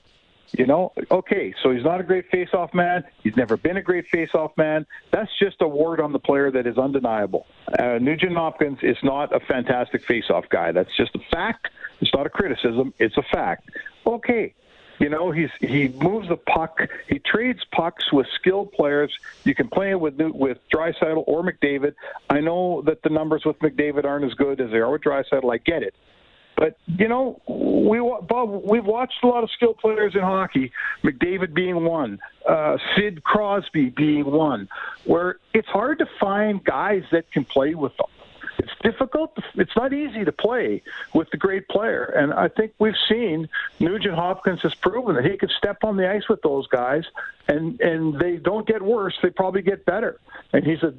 You 0.53 0.67
know, 0.67 0.93
okay, 1.11 1.55
so 1.63 1.71
he's 1.71 1.85
not 1.85 2.01
a 2.01 2.03
great 2.03 2.29
face-off 2.29 2.75
man. 2.75 3.05
He's 3.23 3.37
never 3.37 3.57
been 3.57 3.77
a 3.77 3.83
great 3.83 4.09
face-off 4.09 4.57
man. 4.57 4.85
That's 5.13 5.31
just 5.39 5.57
a 5.61 5.69
word 5.69 6.01
on 6.01 6.13
the 6.13 6.19
player 6.19 6.51
that 6.51 6.67
is 6.67 6.77
undeniable. 6.77 7.47
Uh, 7.79 7.99
Nugent 8.01 8.37
Hopkins 8.37 8.81
is 8.83 8.97
not 9.05 9.35
a 9.35 9.39
fantastic 9.39 10.05
face-off 10.05 10.49
guy. 10.49 10.73
That's 10.73 10.95
just 10.97 11.15
a 11.15 11.21
fact. 11.31 11.69
It's 12.01 12.13
not 12.13 12.27
a 12.27 12.31
criticism. 12.31 12.93
It's 12.99 13.17
a 13.17 13.23
fact. 13.23 13.71
Okay, 14.05 14.55
you 15.01 15.09
know, 15.09 15.31
he's 15.31 15.51
he 15.61 15.89
moves 15.89 16.29
the 16.29 16.37
puck. 16.37 16.81
He 17.09 17.19
trades 17.21 17.61
pucks 17.73 18.13
with 18.13 18.27
skilled 18.35 18.73
players. 18.73 19.11
You 19.45 19.55
can 19.55 19.69
play 19.69 19.91
it 19.91 20.01
with 20.01 20.21
with 20.21 20.59
Draisaitl 20.69 21.25
or 21.27 21.43
McDavid. 21.43 21.95
I 22.29 22.41
know 22.41 22.83
that 22.83 23.03
the 23.03 23.09
numbers 23.09 23.45
with 23.47 23.59
McDavid 23.61 24.05
aren't 24.05 24.27
as 24.27 24.35
good 24.35 24.61
as 24.61 24.71
they 24.71 24.79
are 24.79 24.91
with 24.91 25.03
Draisaitl. 25.03 25.53
I 25.53 25.57
get 25.57 25.83
it. 25.83 25.95
But 26.57 26.77
you 26.87 27.09
know, 27.09 27.41
we 27.49 27.99
Bob, 27.99 28.65
we've 28.65 28.85
watched 28.85 29.23
a 29.23 29.27
lot 29.27 29.43
of 29.43 29.51
skilled 29.51 29.79
players 29.79 30.15
in 30.15 30.21
hockey. 30.21 30.73
McDavid 31.03 31.55
being 31.55 31.85
one, 31.85 32.19
uh, 32.49 32.77
Sid 32.97 33.25
Crosby 33.25 33.91
being 33.91 34.31
one, 34.31 34.69
where 35.05 35.37
it's 35.55 35.69
hard 35.69 35.99
to 36.01 36.07
find 36.21 36.63
guys 36.63 37.03
that 37.13 37.31
can 37.33 37.45
play 37.45 37.75
with 37.75 37.97
them. 37.97 38.09
It's 38.59 38.73
difficult. 38.83 39.39
It's 39.55 39.75
not 39.75 39.95
easy 39.95 40.25
to 40.25 40.33
play 40.33 40.83
with 41.15 41.31
the 41.31 41.39
great 41.39 41.67
player, 41.69 42.05
and 42.05 42.35
I 42.35 42.49
think 42.49 42.73
we've 42.79 42.93
seen 43.09 43.49
Nugent 43.79 44.15
Hopkins 44.15 44.61
has 44.63 44.75
proven 44.75 45.15
that 45.15 45.25
he 45.25 45.39
could 45.39 45.51
step 45.57 45.79
on 45.83 45.97
the 45.97 46.11
ice 46.11 46.29
with 46.29 46.43
those 46.43 46.67
guys, 46.67 47.05
and 47.49 47.81
and 47.81 48.19
they 48.21 48.37
don't 48.37 48.67
get 48.67 48.83
worse. 48.83 49.17
They 49.23 49.31
probably 49.31 49.63
get 49.63 49.87
better. 49.87 50.21
And 50.53 50.67
he's 50.67 50.83
a, 50.83 50.93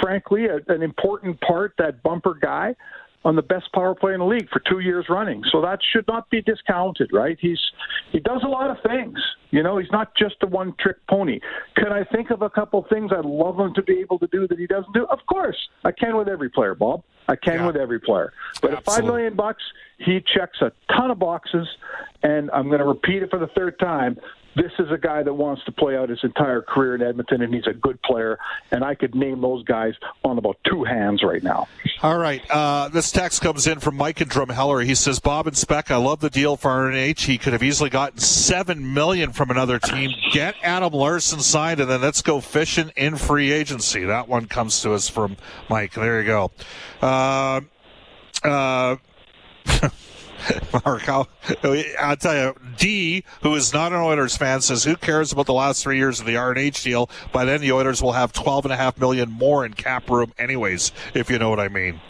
frankly, 0.00 0.46
a, 0.46 0.58
an 0.68 0.82
important 0.82 1.40
part 1.40 1.74
that 1.78 2.02
bumper 2.02 2.34
guy 2.34 2.76
on 3.24 3.36
the 3.36 3.42
best 3.42 3.72
power 3.72 3.94
play 3.94 4.14
in 4.14 4.20
the 4.20 4.26
league 4.26 4.48
for 4.50 4.60
two 4.60 4.78
years 4.78 5.06
running. 5.08 5.42
So 5.50 5.60
that 5.62 5.80
should 5.92 6.06
not 6.06 6.30
be 6.30 6.40
discounted, 6.40 7.10
right? 7.12 7.36
He's 7.40 7.60
he 8.12 8.20
does 8.20 8.42
a 8.44 8.48
lot 8.48 8.70
of 8.70 8.76
things. 8.86 9.18
You 9.50 9.62
know, 9.62 9.78
he's 9.78 9.90
not 9.90 10.14
just 10.16 10.36
a 10.42 10.46
one 10.46 10.74
trick 10.78 10.96
pony. 11.08 11.40
Can 11.76 11.92
I 11.92 12.04
think 12.04 12.30
of 12.30 12.42
a 12.42 12.50
couple 12.50 12.84
things 12.88 13.10
I'd 13.16 13.24
love 13.24 13.58
him 13.58 13.74
to 13.74 13.82
be 13.82 13.98
able 14.00 14.18
to 14.20 14.28
do 14.28 14.46
that 14.46 14.58
he 14.58 14.66
doesn't 14.66 14.92
do? 14.92 15.06
Of 15.06 15.18
course. 15.26 15.56
I 15.84 15.92
can 15.92 16.16
with 16.16 16.28
every 16.28 16.50
player, 16.50 16.74
Bob. 16.74 17.02
I 17.28 17.36
can 17.36 17.54
yeah. 17.54 17.66
with 17.66 17.76
every 17.76 18.00
player. 18.00 18.32
But 18.62 18.72
Absolutely. 18.72 18.76
at 18.76 18.84
five 18.84 19.04
million 19.04 19.36
bucks, 19.36 19.62
he 19.98 20.20
checks 20.34 20.60
a 20.60 20.72
ton 20.94 21.10
of 21.10 21.18
boxes 21.18 21.66
and 22.22 22.50
I'm 22.52 22.70
gonna 22.70 22.86
repeat 22.86 23.22
it 23.22 23.30
for 23.30 23.38
the 23.38 23.48
third 23.48 23.78
time. 23.78 24.18
This 24.56 24.72
is 24.78 24.90
a 24.90 24.98
guy 24.98 25.22
that 25.22 25.34
wants 25.34 25.64
to 25.66 25.72
play 25.72 25.96
out 25.96 26.08
his 26.08 26.18
entire 26.24 26.62
career 26.62 26.94
in 26.96 27.02
Edmonton, 27.02 27.42
and 27.42 27.54
he's 27.54 27.66
a 27.66 27.72
good 27.72 28.00
player. 28.02 28.38
And 28.72 28.82
I 28.82 28.94
could 28.94 29.14
name 29.14 29.40
those 29.40 29.62
guys 29.64 29.94
on 30.24 30.36
about 30.38 30.56
two 30.64 30.84
hands 30.84 31.22
right 31.22 31.42
now. 31.42 31.68
All 32.02 32.18
right. 32.18 32.42
Uh, 32.50 32.88
this 32.88 33.12
text 33.12 33.40
comes 33.40 33.66
in 33.66 33.78
from 33.78 33.96
Mike 33.96 34.20
and 34.20 34.30
Drumheller. 34.30 34.84
He 34.84 34.94
says, 34.94 35.20
Bob 35.20 35.46
and 35.46 35.56
Spec, 35.56 35.90
I 35.90 35.96
love 35.96 36.20
the 36.20 36.30
deal 36.30 36.56
for 36.56 36.70
RNH. 36.70 37.26
He 37.26 37.38
could 37.38 37.52
have 37.52 37.62
easily 37.62 37.90
gotten 37.90 38.18
seven 38.18 38.94
million 38.94 39.32
from 39.32 39.50
another 39.50 39.78
team. 39.78 40.10
Get 40.32 40.56
Adam 40.62 40.92
Larsson 40.92 41.40
signed, 41.40 41.80
and 41.80 41.90
then 41.90 42.00
let's 42.00 42.22
go 42.22 42.40
fishing 42.40 42.90
in 42.96 43.16
free 43.16 43.52
agency. 43.52 44.04
That 44.04 44.28
one 44.28 44.46
comes 44.46 44.80
to 44.82 44.92
us 44.92 45.08
from 45.08 45.36
Mike. 45.68 45.94
There 45.94 46.20
you 46.20 46.26
go. 46.26 46.50
Uh, 47.00 47.60
uh, 48.42 48.96
Mark, 50.84 51.08
I'll, 51.08 51.28
I'll, 51.98 52.16
tell 52.16 52.34
you, 52.34 52.54
D, 52.76 53.24
who 53.42 53.54
is 53.54 53.72
not 53.72 53.92
an 53.92 53.98
Oilers 53.98 54.36
fan, 54.36 54.60
says, 54.60 54.84
who 54.84 54.96
cares 54.96 55.32
about 55.32 55.46
the 55.46 55.52
last 55.52 55.82
three 55.82 55.96
years 55.96 56.20
of 56.20 56.26
the 56.26 56.34
RNH 56.34 56.82
deal? 56.82 57.10
By 57.32 57.44
then, 57.44 57.60
the 57.60 57.72
Oilers 57.72 58.02
will 58.02 58.12
have 58.12 58.32
twelve 58.32 58.64
and 58.64 58.72
a 58.72 58.76
half 58.76 58.98
million 58.98 59.30
more 59.30 59.64
in 59.64 59.74
cap 59.74 60.08
room 60.08 60.32
anyways, 60.38 60.92
if 61.14 61.30
you 61.30 61.38
know 61.38 61.50
what 61.50 61.60
I 61.60 61.68
mean. 61.68 62.00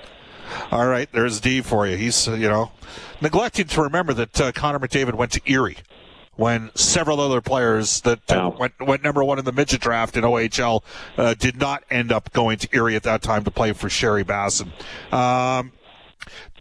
All 0.70 0.87
right, 0.87 1.08
there's 1.12 1.40
D 1.40 1.61
for 1.61 1.87
you. 1.87 1.97
He's, 1.97 2.28
uh, 2.28 2.35
you 2.35 2.49
know, 2.49 2.73
neglecting 3.20 3.66
to 3.66 3.82
remember 3.82 4.14
that 4.14 4.40
uh, 4.40 4.52
Connor 4.52 4.78
McDavid 4.78 5.14
went 5.14 5.32
to 5.32 5.40
Erie 5.47 5.78
when 6.37 6.70
several 6.76 7.20
other 7.20 7.40
players 7.40 8.00
that 8.02 8.30
uh, 8.30 8.50
went, 8.58 8.73
went 8.80 9.02
number 9.02 9.25
one 9.25 9.40
in 9.40 9.44
the 9.44 9.52
midget 9.52 9.80
draft 9.80 10.16
in 10.16 10.23
OHL 10.23 10.82
uh, 11.16 11.35
did 11.35 11.58
not 11.58 11.82
end 11.90 12.12
up 12.12 12.32
going 12.32 12.56
to 12.56 12.68
Erie 12.73 12.94
at 12.94 13.02
that 13.02 13.23
time 13.23 13.42
to 13.42 13.50
play 13.50 13.73
for 13.73 13.88
Sherry 13.88 14.23
Bassin. 14.23 14.70
Um, 15.11 15.73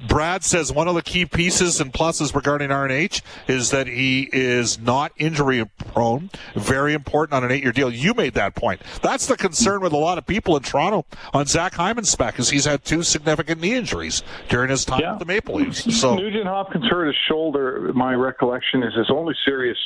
Brad 0.07 0.43
says 0.43 0.71
one 0.71 0.87
of 0.87 0.95
the 0.95 1.01
key 1.01 1.25
pieces 1.25 1.79
and 1.81 1.91
pluses 1.93 2.35
regarding 2.35 2.69
RNH 2.69 3.21
is 3.47 3.71
that 3.71 3.87
he 3.87 4.29
is 4.31 4.79
not 4.79 5.11
injury 5.17 5.65
prone. 5.93 6.29
Very 6.55 6.93
important 6.93 7.33
on 7.33 7.43
an 7.43 7.51
eight 7.51 7.63
year 7.63 7.71
deal. 7.71 7.91
You 7.91 8.13
made 8.13 8.33
that 8.35 8.55
point. 8.55 8.81
That's 9.01 9.25
the 9.27 9.37
concern 9.37 9.81
with 9.81 9.93
a 9.93 9.97
lot 9.97 10.17
of 10.17 10.25
people 10.25 10.55
in 10.57 10.63
Toronto 10.63 11.05
on 11.33 11.45
Zach 11.47 11.73
Hyman's 11.73 12.09
spec, 12.09 12.33
because 12.33 12.49
he's 12.49 12.65
had 12.65 12.83
two 12.85 13.01
significant 13.03 13.61
knee 13.61 13.73
injuries 13.73 14.23
during 14.49 14.69
his 14.69 14.85
time 14.85 14.99
Yeah. 15.01 15.11
with 15.11 15.19
the 15.19 15.25
Maple 15.25 15.55
Leafs. 15.55 15.85
So 15.97 16.15
Nugent 16.15 16.45
Hopkins 16.45 16.85
hurt 16.87 17.07
his 17.07 17.15
shoulder. 17.27 17.91
My 17.95 18.13
recollection 18.13 18.83
is 18.83 18.93
his 18.93 19.09
only 19.09 19.33
serious 19.45 19.77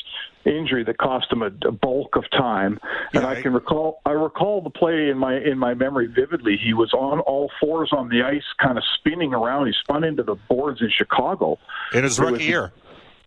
injury 0.43 0.83
that 0.83 0.97
cost 0.97 1.31
him 1.31 1.41
a, 1.43 1.51
a 1.67 1.71
bulk 1.71 2.15
of 2.15 2.23
time. 2.31 2.79
And 3.13 3.23
Yeah, 3.23 3.29
I 3.29 3.33
I- 3.35 3.41
can 3.41 3.53
recall, 3.53 4.01
I 4.05 4.11
recall 4.11 4.61
the 4.61 4.69
play 4.71 5.09
in 5.09 5.17
my 5.17 5.37
in 5.37 5.57
my 5.57 5.73
memory 5.73 6.07
vividly. 6.07 6.57
He 6.61 6.73
was 6.73 6.91
on 6.93 7.19
all 7.21 7.49
fours 7.61 7.91
on 7.95 8.09
the 8.09 8.23
ice, 8.23 8.43
kind 8.61 8.77
of 8.77 8.83
spinning 8.99 9.33
around. 9.33 9.67
He 9.67 9.73
spun 9.83 10.00
into 10.03 10.23
the 10.23 10.35
boards 10.49 10.81
in 10.81 10.89
Chicago. 10.89 11.57
in 11.93 12.03
his 12.03 12.19
rookie 12.19 12.33
was- 12.33 12.47
year. 12.47 12.71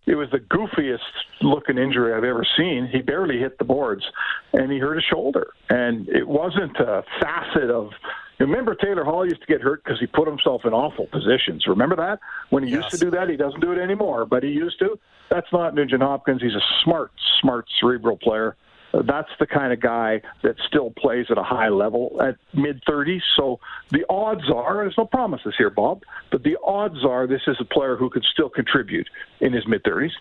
It 0.06 0.16
was 0.16 0.28
the 0.30 0.38
goofiest 0.38 0.98
looking 1.40 1.78
injury 1.78 2.12
I've 2.12 2.24
ever 2.24 2.44
seen. 2.58 2.86
He 2.92 3.00
barely 3.00 3.38
hit 3.38 3.56
the 3.56 3.64
boards, 3.64 4.04
and 4.52 4.70
he 4.70 4.78
hurt 4.78 4.96
his 4.96 5.04
shoulder. 5.04 5.46
And 5.70 6.06
it 6.10 6.28
wasn't 6.28 6.76
a 6.78 7.04
facet 7.20 7.70
of. 7.70 7.90
Remember, 8.38 8.74
Taylor 8.74 9.04
Hall 9.04 9.24
used 9.24 9.40
to 9.40 9.46
get 9.46 9.62
hurt 9.62 9.82
because 9.82 9.98
he 10.00 10.06
put 10.06 10.28
himself 10.28 10.66
in 10.66 10.74
awful 10.74 11.06
positions. 11.06 11.66
Remember 11.66 11.96
that? 11.96 12.18
When 12.50 12.64
he 12.64 12.70
Yes. 12.70 12.82
used 12.84 12.90
to 12.98 13.04
do 13.06 13.10
that, 13.12 13.30
he 13.30 13.36
doesn't 13.36 13.60
do 13.60 13.72
it 13.72 13.78
anymore, 13.78 14.26
but 14.26 14.42
he 14.42 14.50
used 14.50 14.78
to. 14.80 14.98
That's 15.30 15.50
not 15.52 15.74
Nugent 15.74 16.02
Hopkins. 16.02 16.42
He's 16.42 16.54
a 16.54 16.60
smart, 16.82 17.10
smart 17.40 17.64
cerebral 17.80 18.18
player. 18.18 18.56
That's 19.02 19.30
the 19.40 19.46
kind 19.46 19.72
of 19.72 19.80
guy 19.80 20.22
that 20.42 20.56
still 20.68 20.90
plays 20.90 21.26
at 21.30 21.38
a 21.38 21.42
high 21.42 21.68
level 21.68 22.20
at 22.20 22.36
mid 22.52 22.82
30s. 22.84 23.22
So 23.36 23.60
the 23.90 24.04
odds 24.08 24.50
are, 24.54 24.76
there's 24.76 24.98
no 24.98 25.06
promises 25.06 25.54
here, 25.56 25.70
Bob, 25.70 26.02
but 26.30 26.42
the 26.42 26.56
odds 26.64 27.04
are 27.04 27.26
this 27.26 27.42
is 27.46 27.56
a 27.60 27.64
player 27.64 27.96
who 27.96 28.10
could 28.10 28.24
still 28.24 28.48
contribute 28.48 29.08
in 29.40 29.52
his 29.52 29.66
mid 29.66 29.82
30s. 29.84 30.12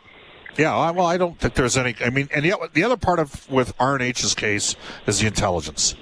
Yeah, 0.57 0.91
well, 0.91 1.05
I 1.05 1.17
don't 1.17 1.39
think 1.39 1.55
there's 1.55 1.77
any. 1.77 1.95
I 1.99 2.09
mean, 2.09 2.29
and 2.33 2.45
the, 2.45 2.69
the 2.73 2.83
other 2.83 2.97
part 2.97 3.19
of 3.19 3.49
with 3.49 3.75
RNH's 3.77 4.35
case 4.35 4.75
is 5.07 5.19
the 5.19 5.27
intelligence. 5.27 5.95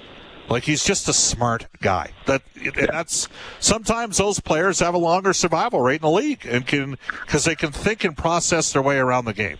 Like 0.48 0.64
he's 0.64 0.84
just 0.84 1.08
a 1.08 1.14
smart 1.14 1.66
guy. 1.80 2.10
That 2.26 2.42
that's 2.74 3.28
sometimes 3.60 4.18
those 4.18 4.40
players 4.40 4.80
have 4.80 4.92
a 4.92 4.98
longer 4.98 5.32
survival 5.32 5.80
rate 5.80 5.96
in 5.96 6.02
the 6.02 6.10
league 6.10 6.44
and 6.46 6.66
can 6.66 6.98
because 7.22 7.44
they 7.44 7.54
can 7.54 7.72
think 7.72 8.04
and 8.04 8.16
process 8.16 8.72
their 8.72 8.82
way 8.82 8.98
around 8.98 9.24
the 9.24 9.32
game. 9.32 9.56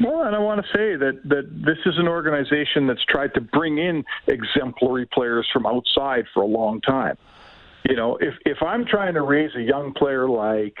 Well, 0.00 0.24
and 0.24 0.36
I 0.36 0.38
want 0.38 0.64
to 0.64 0.66
say 0.76 0.96
that, 0.96 1.20
that 1.24 1.48
this 1.64 1.78
is 1.86 1.98
an 1.98 2.06
organization 2.06 2.86
that's 2.86 3.04
tried 3.08 3.32
to 3.34 3.40
bring 3.40 3.78
in 3.78 4.04
exemplary 4.26 5.06
players 5.06 5.46
from 5.52 5.66
outside 5.66 6.24
for 6.34 6.42
a 6.42 6.46
long 6.46 6.80
time. 6.82 7.16
You 7.88 7.96
know, 7.96 8.16
if 8.20 8.34
if 8.44 8.58
I'm 8.62 8.84
trying 8.84 9.14
to 9.14 9.22
raise 9.22 9.54
a 9.56 9.62
young 9.62 9.94
player 9.94 10.28
like, 10.28 10.76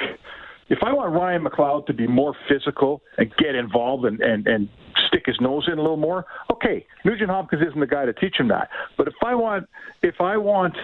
if 0.68 0.78
I 0.82 0.92
want 0.92 1.14
Ryan 1.14 1.44
McLeod 1.44 1.86
to 1.86 1.94
be 1.94 2.06
more 2.06 2.34
physical 2.48 3.00
and 3.16 3.32
get 3.36 3.54
involved 3.54 4.04
and, 4.04 4.20
and, 4.20 4.46
and 4.46 4.68
stick 5.06 5.22
his 5.26 5.36
nose 5.40 5.68
in 5.68 5.78
a 5.78 5.80
little 5.80 5.96
more, 5.96 6.26
okay, 6.52 6.84
Nugent 7.04 7.30
Hopkins 7.30 7.62
isn't 7.68 7.78
the 7.78 7.86
guy 7.86 8.06
to 8.06 8.12
teach 8.12 8.34
him 8.38 8.48
that. 8.48 8.68
But 8.98 9.06
if 9.06 9.14
I 9.24 9.34
want, 9.36 9.68
if 10.02 10.20
I 10.20 10.36
want 10.36 10.74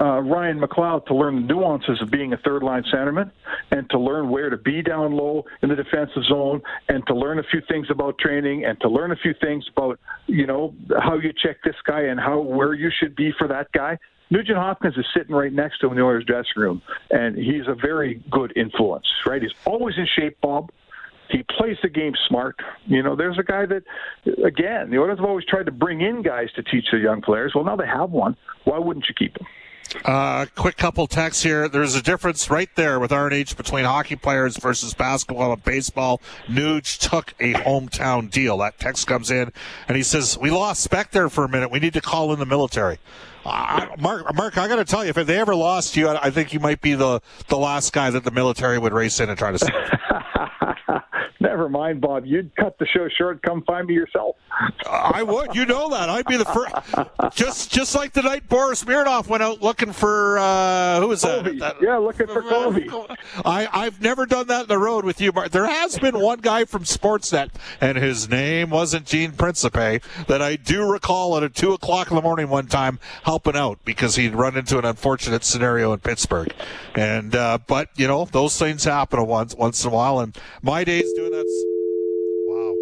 uh, 0.00 0.20
Ryan 0.20 0.60
McLeod 0.60 1.06
to 1.06 1.14
learn 1.14 1.46
the 1.46 1.54
nuances 1.54 2.00
of 2.00 2.10
being 2.10 2.32
a 2.32 2.36
third 2.38 2.62
line 2.62 2.84
centerman 2.92 3.30
and 3.70 3.88
to 3.90 3.98
learn 3.98 4.30
where 4.30 4.50
to 4.50 4.56
be 4.56 4.82
down 4.82 5.12
low 5.12 5.44
in 5.62 5.68
the 5.68 5.76
defensive 5.76 6.24
zone 6.24 6.62
and 6.88 7.06
to 7.06 7.14
learn 7.14 7.38
a 7.38 7.42
few 7.50 7.60
things 7.68 7.88
about 7.90 8.18
training 8.18 8.64
and 8.64 8.80
to 8.80 8.88
learn 8.88 9.12
a 9.12 9.16
few 9.16 9.34
things 9.40 9.64
about 9.72 9.98
you 10.26 10.46
know 10.46 10.74
how 11.00 11.16
you 11.16 11.32
check 11.32 11.56
this 11.64 11.76
guy 11.86 12.02
and 12.02 12.18
how 12.18 12.40
where 12.40 12.74
you 12.74 12.90
should 12.98 13.14
be 13.16 13.32
for 13.38 13.48
that 13.48 13.70
guy. 13.72 13.98
Nugent 14.30 14.56
Hopkins 14.56 14.96
is 14.96 15.04
sitting 15.14 15.34
right 15.34 15.52
next 15.52 15.80
to 15.80 15.86
him 15.86 15.92
in 15.92 15.98
the 15.98 16.04
Oilers 16.04 16.24
dressing 16.24 16.52
room, 16.56 16.80
and 17.10 17.36
he's 17.36 17.66
a 17.68 17.74
very 17.74 18.22
good 18.30 18.56
influence. 18.56 19.06
Right, 19.26 19.42
he's 19.42 19.52
always 19.66 19.94
in 19.98 20.06
shape, 20.16 20.38
Bob. 20.40 20.70
He 21.28 21.44
plays 21.58 21.76
the 21.82 21.88
game 21.88 22.14
smart. 22.28 22.56
You 22.86 23.02
know, 23.02 23.14
there's 23.14 23.38
a 23.38 23.42
guy 23.42 23.66
that, 23.66 23.82
again, 24.44 24.90
the 24.90 24.98
Oilers 24.98 25.18
have 25.18 25.26
always 25.26 25.44
tried 25.46 25.66
to 25.66 25.72
bring 25.72 26.00
in 26.00 26.22
guys 26.22 26.48
to 26.56 26.62
teach 26.62 26.86
their 26.90 27.00
young 27.00 27.22
players. 27.22 27.52
Well, 27.54 27.64
now 27.64 27.76
they 27.76 27.86
have 27.86 28.10
one. 28.10 28.36
Why 28.64 28.78
wouldn't 28.78 29.06
you 29.08 29.14
keep 29.14 29.38
him? 29.38 29.46
Uh, 30.04 30.46
quick 30.56 30.76
couple 30.76 31.06
texts 31.06 31.42
here. 31.42 31.68
There's 31.68 31.94
a 31.94 32.02
difference 32.02 32.50
right 32.50 32.68
there 32.76 32.98
with 32.98 33.10
RNH 33.10 33.56
between 33.56 33.84
hockey 33.84 34.16
players 34.16 34.56
versus 34.56 34.94
basketball 34.94 35.52
and 35.52 35.62
baseball. 35.62 36.20
Nuge 36.46 36.98
took 36.98 37.34
a 37.40 37.52
hometown 37.54 38.30
deal. 38.30 38.58
That 38.58 38.78
text 38.78 39.06
comes 39.06 39.30
in, 39.30 39.52
and 39.88 39.96
he 39.96 40.02
says, 40.02 40.38
"We 40.38 40.50
lost 40.50 40.82
Spec 40.82 41.10
there 41.10 41.28
for 41.28 41.44
a 41.44 41.48
minute. 41.48 41.70
We 41.70 41.78
need 41.78 41.92
to 41.94 42.00
call 42.00 42.32
in 42.32 42.38
the 42.38 42.46
military." 42.46 42.98
Uh, 43.44 43.86
Mark, 43.98 44.34
Mark, 44.34 44.56
I 44.56 44.68
got 44.68 44.76
to 44.76 44.84
tell 44.84 45.04
you, 45.04 45.12
if 45.14 45.26
they 45.26 45.38
ever 45.38 45.54
lost 45.54 45.96
you, 45.96 46.08
I 46.08 46.26
I 46.26 46.30
think 46.30 46.52
you 46.52 46.60
might 46.60 46.80
be 46.80 46.94
the 46.94 47.20
the 47.48 47.58
last 47.58 47.92
guy 47.92 48.10
that 48.10 48.24
the 48.24 48.30
military 48.30 48.78
would 48.78 48.92
race 48.92 49.20
in 49.20 49.28
and 49.28 49.38
try 49.38 49.52
to 49.52 49.58
save. 49.58 49.70
Never 51.52 51.68
mind, 51.68 52.00
Bob. 52.00 52.24
You'd 52.24 52.56
cut 52.56 52.78
the 52.78 52.86
show 52.86 53.10
short. 53.10 53.42
Come 53.42 53.62
find 53.64 53.86
me 53.86 53.92
yourself. 53.92 54.36
I 54.90 55.22
would. 55.22 55.54
You 55.54 55.66
know 55.66 55.90
that. 55.90 56.08
I'd 56.08 56.24
be 56.24 56.38
the 56.38 56.46
first. 56.46 56.72
Just 57.34 57.70
just 57.70 57.94
like 57.94 58.12
the 58.12 58.22
night 58.22 58.48
Boris 58.48 58.84
Mironov 58.84 59.26
went 59.26 59.42
out 59.42 59.62
looking 59.62 59.92
for 59.92 60.38
uh, 60.38 61.00
who 61.00 61.08
was 61.08 61.22
that? 61.22 61.44
That 61.58 61.76
Yeah, 61.80 61.96
looking 61.96 62.26
for 62.26 62.42
Colby. 62.42 62.88
I, 63.44 63.68
I've 63.72 64.00
never 64.00 64.26
done 64.26 64.46
that 64.48 64.62
in 64.62 64.68
the 64.68 64.78
road 64.78 65.04
with 65.04 65.20
you, 65.20 65.32
Mark. 65.32 65.50
There 65.50 65.66
has 65.66 65.98
been 65.98 66.18
one 66.20 66.40
guy 66.40 66.64
from 66.64 66.84
Sportsnet, 66.84 67.50
and 67.80 67.96
his 67.96 68.28
name 68.28 68.70
wasn't 68.70 69.06
Gene 69.06 69.32
Principe, 69.32 70.02
that 70.26 70.42
I 70.42 70.56
do 70.56 70.90
recall 70.90 71.36
at 71.36 71.42
a 71.42 71.48
2 71.48 71.72
o'clock 71.72 72.10
in 72.10 72.16
the 72.16 72.22
morning 72.22 72.48
one 72.48 72.66
time 72.66 72.98
helping 73.24 73.56
out 73.56 73.78
because 73.84 74.16
he'd 74.16 74.34
run 74.34 74.56
into 74.56 74.78
an 74.78 74.84
unfortunate 74.84 75.44
scenario 75.44 75.92
in 75.92 76.00
Pittsburgh. 76.00 76.52
And, 76.94 77.34
uh, 77.34 77.58
but, 77.66 77.88
you 77.96 78.06
know, 78.06 78.26
those 78.26 78.58
things 78.58 78.84
happen 78.84 79.24
once, 79.26 79.54
once 79.54 79.84
in 79.84 79.90
a 79.90 79.94
while. 79.94 80.20
And 80.20 80.36
my 80.62 80.84
days 80.84 81.12
doing 81.14 81.32
that. 81.32 81.41
Wow. 82.46 82.74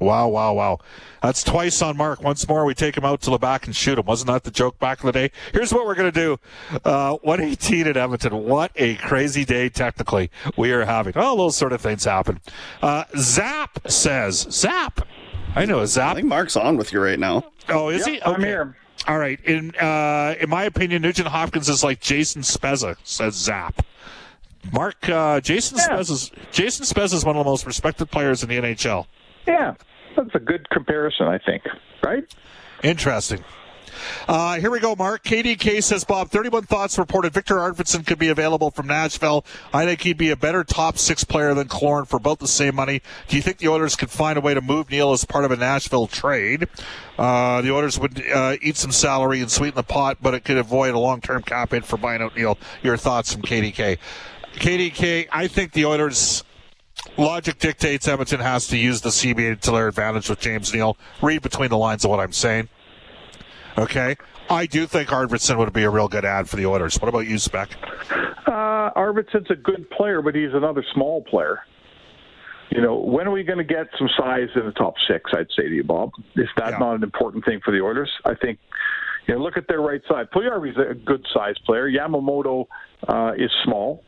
Wow, 0.00 0.28
wow, 0.28 0.52
wow. 0.54 0.78
That's 1.22 1.44
twice 1.44 1.80
on 1.80 1.96
Mark. 1.96 2.22
Once 2.22 2.48
more, 2.48 2.64
we 2.64 2.74
take 2.74 2.96
him 2.96 3.04
out 3.04 3.20
to 3.22 3.30
the 3.30 3.38
back 3.38 3.66
and 3.66 3.76
shoot 3.76 3.98
him. 3.98 4.06
Wasn't 4.06 4.26
that 4.26 4.42
the 4.42 4.50
joke 4.50 4.78
back 4.80 5.00
in 5.00 5.06
the 5.06 5.12
day? 5.12 5.30
Here's 5.52 5.72
what 5.72 5.86
we're 5.86 5.94
going 5.94 6.10
to 6.12 6.20
do. 6.20 6.40
Uh, 6.84 7.18
118 7.22 7.86
at 7.86 7.96
Edmonton. 7.96 8.44
What 8.44 8.72
a 8.74 8.96
crazy 8.96 9.44
day, 9.44 9.68
technically, 9.68 10.30
we 10.56 10.72
are 10.72 10.84
having. 10.84 11.12
Oh, 11.14 11.36
those 11.36 11.56
sort 11.56 11.72
of 11.72 11.80
things 11.80 12.02
happen. 12.04 12.40
Uh, 12.80 13.04
Zap 13.16 13.78
says, 13.88 14.40
Zap. 14.50 15.06
I 15.54 15.66
know 15.66 15.78
a 15.78 15.82
I 15.82 15.86
Zap. 15.86 16.16
think 16.16 16.26
Mark's 16.26 16.56
on 16.56 16.76
with 16.76 16.92
you 16.92 17.00
right 17.00 17.18
now. 17.18 17.44
Oh, 17.68 17.88
is 17.90 18.04
Yep, 18.04 18.08
he? 18.14 18.22
I'm 18.22 18.40
here. 18.40 18.76
All 19.06 19.18
right. 19.18 19.38
In 19.44 19.72
uh, 19.76 20.34
in 20.40 20.48
my 20.50 20.64
opinion, 20.64 21.02
Nugent 21.02 21.28
Hopkins 21.28 21.68
is 21.68 21.84
like 21.84 22.00
Jason 22.00 22.42
Spezza, 22.42 22.96
says 23.04 23.34
Zap. 23.34 23.84
Mark, 24.70 25.08
uh, 25.08 25.40
Jason 25.40 25.78
Yeah. 25.78 25.88
Spezza's 25.96 26.30
Jason 26.52 26.84
Spezza 26.84 27.14
is 27.14 27.24
one 27.24 27.36
of 27.36 27.44
the 27.44 27.50
most 27.50 27.66
respected 27.66 28.10
players 28.10 28.42
in 28.42 28.48
the 28.48 28.56
NHL. 28.58 29.06
Yeah, 29.46 29.74
that's 30.16 30.34
a 30.34 30.38
good 30.38 30.68
comparison, 30.70 31.26
I 31.26 31.38
think. 31.38 31.62
Right? 32.04 32.24
Interesting. 32.82 33.44
Uh, 34.26 34.58
here 34.58 34.70
we 34.70 34.80
go, 34.80 34.96
Mark. 34.96 35.22
KDK 35.22 35.82
says, 35.82 36.02
Bob, 36.02 36.30
31 36.30 36.64
thoughts 36.64 36.98
reported 36.98 37.32
Viktor 37.32 37.56
Arvidsson 37.56 38.04
could 38.06 38.18
be 38.18 38.28
available 38.28 38.70
from 38.70 38.86
Nashville. 38.86 39.44
I 39.72 39.84
think 39.84 40.00
he'd 40.00 40.16
be 40.16 40.30
a 40.30 40.36
better 40.36 40.64
top 40.64 40.98
six 40.98 41.24
player 41.24 41.54
than 41.54 41.68
Killorn 41.68 42.08
for 42.08 42.16
about 42.16 42.38
the 42.38 42.48
same 42.48 42.74
money. 42.74 43.02
Do 43.28 43.36
you 43.36 43.42
think 43.42 43.58
the 43.58 43.68
Oilers 43.68 43.94
could 43.94 44.10
find 44.10 44.38
a 44.38 44.40
way 44.40 44.54
to 44.54 44.60
move 44.60 44.90
Neal 44.90 45.12
as 45.12 45.24
part 45.24 45.44
of 45.44 45.50
a 45.50 45.56
Nashville 45.56 46.06
trade? 46.06 46.68
Uh, 47.18 47.60
the 47.60 47.72
Oilers 47.72 47.98
would 48.00 48.26
uh, 48.28 48.56
eat 48.62 48.76
some 48.76 48.92
salary 48.92 49.40
and 49.40 49.50
sweeten 49.50 49.76
the 49.76 49.82
pot, 49.82 50.18
but 50.20 50.34
it 50.34 50.40
could 50.44 50.56
avoid 50.56 50.94
a 50.94 50.98
long-term 50.98 51.42
cap 51.42 51.70
hit 51.72 51.84
for 51.84 51.96
buying 51.98 52.22
out 52.22 52.34
Neal. 52.36 52.58
Your 52.82 52.96
thoughts 52.96 53.32
from 53.32 53.42
KDK? 53.42 53.98
KDK, 54.54 55.28
I 55.32 55.46
think 55.48 55.72
the 55.72 55.84
Oilers 55.86 56.44
logic 57.16 57.58
dictates 57.58 58.06
Edmonton 58.06 58.40
has 58.40 58.68
to 58.68 58.76
use 58.76 59.00
the 59.00 59.08
CBA 59.10 59.60
to 59.60 59.70
their 59.72 59.88
advantage 59.88 60.28
with 60.28 60.40
James 60.40 60.72
Neal. 60.72 60.96
Read 61.20 61.42
between 61.42 61.70
the 61.70 61.78
lines 61.78 62.04
of 62.04 62.10
what 62.10 62.20
I'm 62.20 62.32
saying. 62.32 62.68
Okay. 63.78 64.16
I 64.50 64.66
do 64.66 64.86
think 64.86 65.08
Arvidsson 65.08 65.56
would 65.58 65.72
be 65.72 65.84
a 65.84 65.90
real 65.90 66.08
good 66.08 66.24
add 66.24 66.48
for 66.48 66.56
the 66.56 66.66
Oilers. 66.66 67.00
What 67.00 67.08
about 67.08 67.26
you, 67.26 67.38
Spec? 67.38 67.70
Uh, 68.46 68.90
Arvidsson's 68.94 69.50
a 69.50 69.54
good 69.56 69.88
player, 69.90 70.20
but 70.20 70.34
he's 70.34 70.52
another 70.52 70.84
small 70.92 71.22
player. 71.22 71.60
You 72.70 72.80
know, 72.82 72.96
when 72.96 73.26
are 73.26 73.30
we 73.30 73.42
going 73.44 73.58
to 73.58 73.64
get 73.64 73.86
some 73.98 74.08
size 74.18 74.48
in 74.54 74.64
the 74.66 74.72
top 74.72 74.94
six? 75.08 75.30
I'd 75.34 75.46
say 75.56 75.68
to 75.68 75.74
you, 75.74 75.84
Bob. 75.84 76.10
Is 76.36 76.48
that 76.56 76.72
Yeah. 76.72 76.78
not 76.78 76.94
an 76.96 77.02
important 77.02 77.44
thing 77.44 77.60
for 77.64 77.70
the 77.70 77.80
Oilers? 77.80 78.10
I 78.24 78.34
think. 78.34 78.58
You 79.26 79.34
know, 79.34 79.40
look 79.40 79.56
at 79.56 79.68
their 79.68 79.80
right 79.80 80.00
side. 80.08 80.30
Puljujarvi's 80.32 80.76
a 80.78 80.94
good 80.94 81.24
size 81.32 81.54
player. 81.64 81.88
Yamamoto 81.88 82.66
uh, 83.06 83.32
is 83.36 83.50
small. 83.64 84.02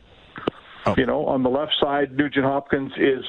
Oh. 0.85 0.93
You 0.97 1.05
know, 1.05 1.25
on 1.25 1.43
the 1.43 1.49
left 1.49 1.73
side, 1.79 2.15
Nugent 2.15 2.45
Hopkins 2.45 2.91
is, 2.97 3.25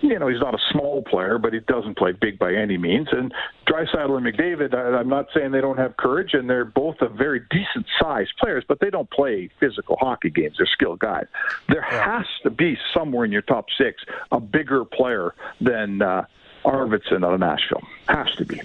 you 0.00 0.18
know, 0.18 0.28
he's 0.28 0.40
not 0.40 0.54
a 0.54 0.58
small 0.72 1.02
player, 1.02 1.38
but 1.38 1.52
he 1.52 1.60
doesn't 1.60 1.98
play 1.98 2.12
big 2.12 2.38
by 2.38 2.54
any 2.54 2.78
means. 2.78 3.08
And 3.12 3.32
Draisaitl 3.66 4.16
and 4.16 4.26
McDavid, 4.26 4.74
I, 4.74 4.98
I'm 4.98 5.08
not 5.08 5.26
saying 5.34 5.52
they 5.52 5.60
don't 5.60 5.78
have 5.78 5.96
courage, 5.98 6.32
and 6.32 6.48
they're 6.48 6.64
both 6.64 6.96
a 7.02 7.08
very 7.08 7.40
decent 7.50 7.86
sized 8.00 8.32
players, 8.38 8.64
but 8.66 8.80
they 8.80 8.88
don't 8.88 9.10
play 9.10 9.50
physical 9.60 9.96
hockey 10.00 10.30
games. 10.30 10.56
They're 10.56 10.66
skilled 10.66 11.00
guys. 11.00 11.26
There 11.68 11.82
has 11.82 12.24
to 12.42 12.50
be 12.50 12.78
somewhere 12.94 13.24
in 13.24 13.32
your 13.32 13.42
top 13.42 13.66
six 13.76 14.02
a 14.32 14.40
bigger 14.40 14.84
player 14.86 15.34
than 15.60 16.00
uh, 16.00 16.24
Arvidsson 16.64 17.24
out 17.24 17.34
of 17.34 17.40
Nashville. 17.40 17.82
Has 18.08 18.34
to 18.36 18.46
be. 18.46 18.62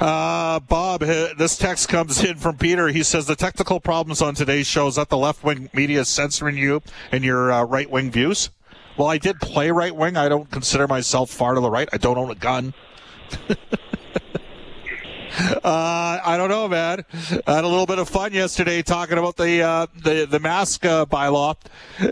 Uh, 0.00 0.58
Bob, 0.60 1.00
this 1.00 1.56
text 1.56 1.88
comes 1.88 2.24
in 2.24 2.36
from 2.36 2.58
Peter. 2.58 2.88
He 2.88 3.02
says 3.02 3.26
the 3.26 3.36
technical 3.36 3.78
problems 3.78 4.20
on 4.20 4.34
today's 4.34 4.66
show 4.66 4.88
is 4.88 4.96
that 4.96 5.08
the 5.08 5.16
left 5.16 5.44
wing 5.44 5.70
media 5.72 6.00
is 6.00 6.08
censoring 6.08 6.56
you 6.56 6.82
and 7.12 7.22
your 7.22 7.52
uh, 7.52 7.62
right 7.64 7.88
wing 7.88 8.10
views. 8.10 8.50
Well, 8.96 9.08
I 9.08 9.18
did 9.18 9.40
play 9.40 9.70
right 9.70 9.94
wing. 9.94 10.16
I 10.16 10.28
don't 10.28 10.50
consider 10.50 10.88
myself 10.88 11.30
far 11.30 11.54
to 11.54 11.60
the 11.60 11.70
right. 11.70 11.88
I 11.92 11.98
don't 11.98 12.18
own 12.18 12.30
a 12.30 12.34
gun. 12.34 12.74
Uh, 15.64 16.20
I 16.22 16.36
don't 16.36 16.50
know, 16.50 16.68
man. 16.68 17.04
I 17.46 17.54
had 17.54 17.64
a 17.64 17.68
little 17.68 17.86
bit 17.86 17.98
of 17.98 18.08
fun 18.08 18.34
yesterday 18.34 18.82
talking 18.82 19.16
about 19.16 19.36
the 19.36 19.62
uh, 19.62 19.86
the 19.96 20.26
the 20.26 20.38
mask 20.38 20.84
uh, 20.84 21.06
bylaw 21.06 21.56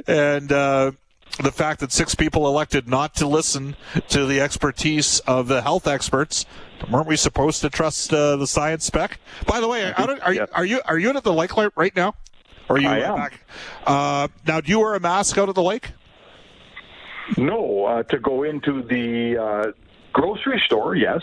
and 0.06 0.50
uh, 0.50 0.92
the 1.38 1.52
fact 1.52 1.80
that 1.80 1.92
six 1.92 2.14
people 2.14 2.46
elected 2.46 2.88
not 2.88 3.14
to 3.16 3.26
listen 3.26 3.76
to 4.08 4.26
the 4.26 4.40
expertise 4.40 5.20
of 5.20 5.48
the 5.48 5.62
health 5.62 5.86
experts. 5.86 6.44
Weren't 6.90 7.06
we 7.06 7.16
supposed 7.16 7.60
to 7.62 7.70
trust 7.70 8.12
uh, 8.12 8.36
the 8.36 8.46
science 8.46 8.84
spec? 8.84 9.18
By 9.46 9.60
the 9.60 9.68
way, 9.68 9.92
I 9.92 10.06
don't, 10.06 10.20
are, 10.22 10.32
you 10.32 10.40
Yes. 10.40 10.48
are 10.54 10.64
you 10.64 10.80
are 10.86 10.98
you 10.98 11.10
at 11.10 11.22
the 11.24 11.32
lake 11.32 11.52
right 11.76 11.94
now? 11.94 12.14
Or 12.68 12.76
are 12.76 12.80
you 12.80 12.88
I 12.88 12.98
am. 13.00 13.14
back? 13.16 13.40
Uh, 13.86 14.28
now, 14.46 14.60
do 14.60 14.70
you 14.70 14.80
wear 14.80 14.94
a 14.94 15.00
mask 15.00 15.36
out 15.38 15.48
of 15.48 15.54
the 15.54 15.62
lake? 15.62 15.90
No, 17.36 17.84
uh, 17.84 18.02
to 18.04 18.18
go 18.18 18.42
into 18.44 18.82
the 18.82 19.36
uh, 19.40 19.72
grocery 20.12 20.60
store, 20.66 20.94
yes. 20.96 21.22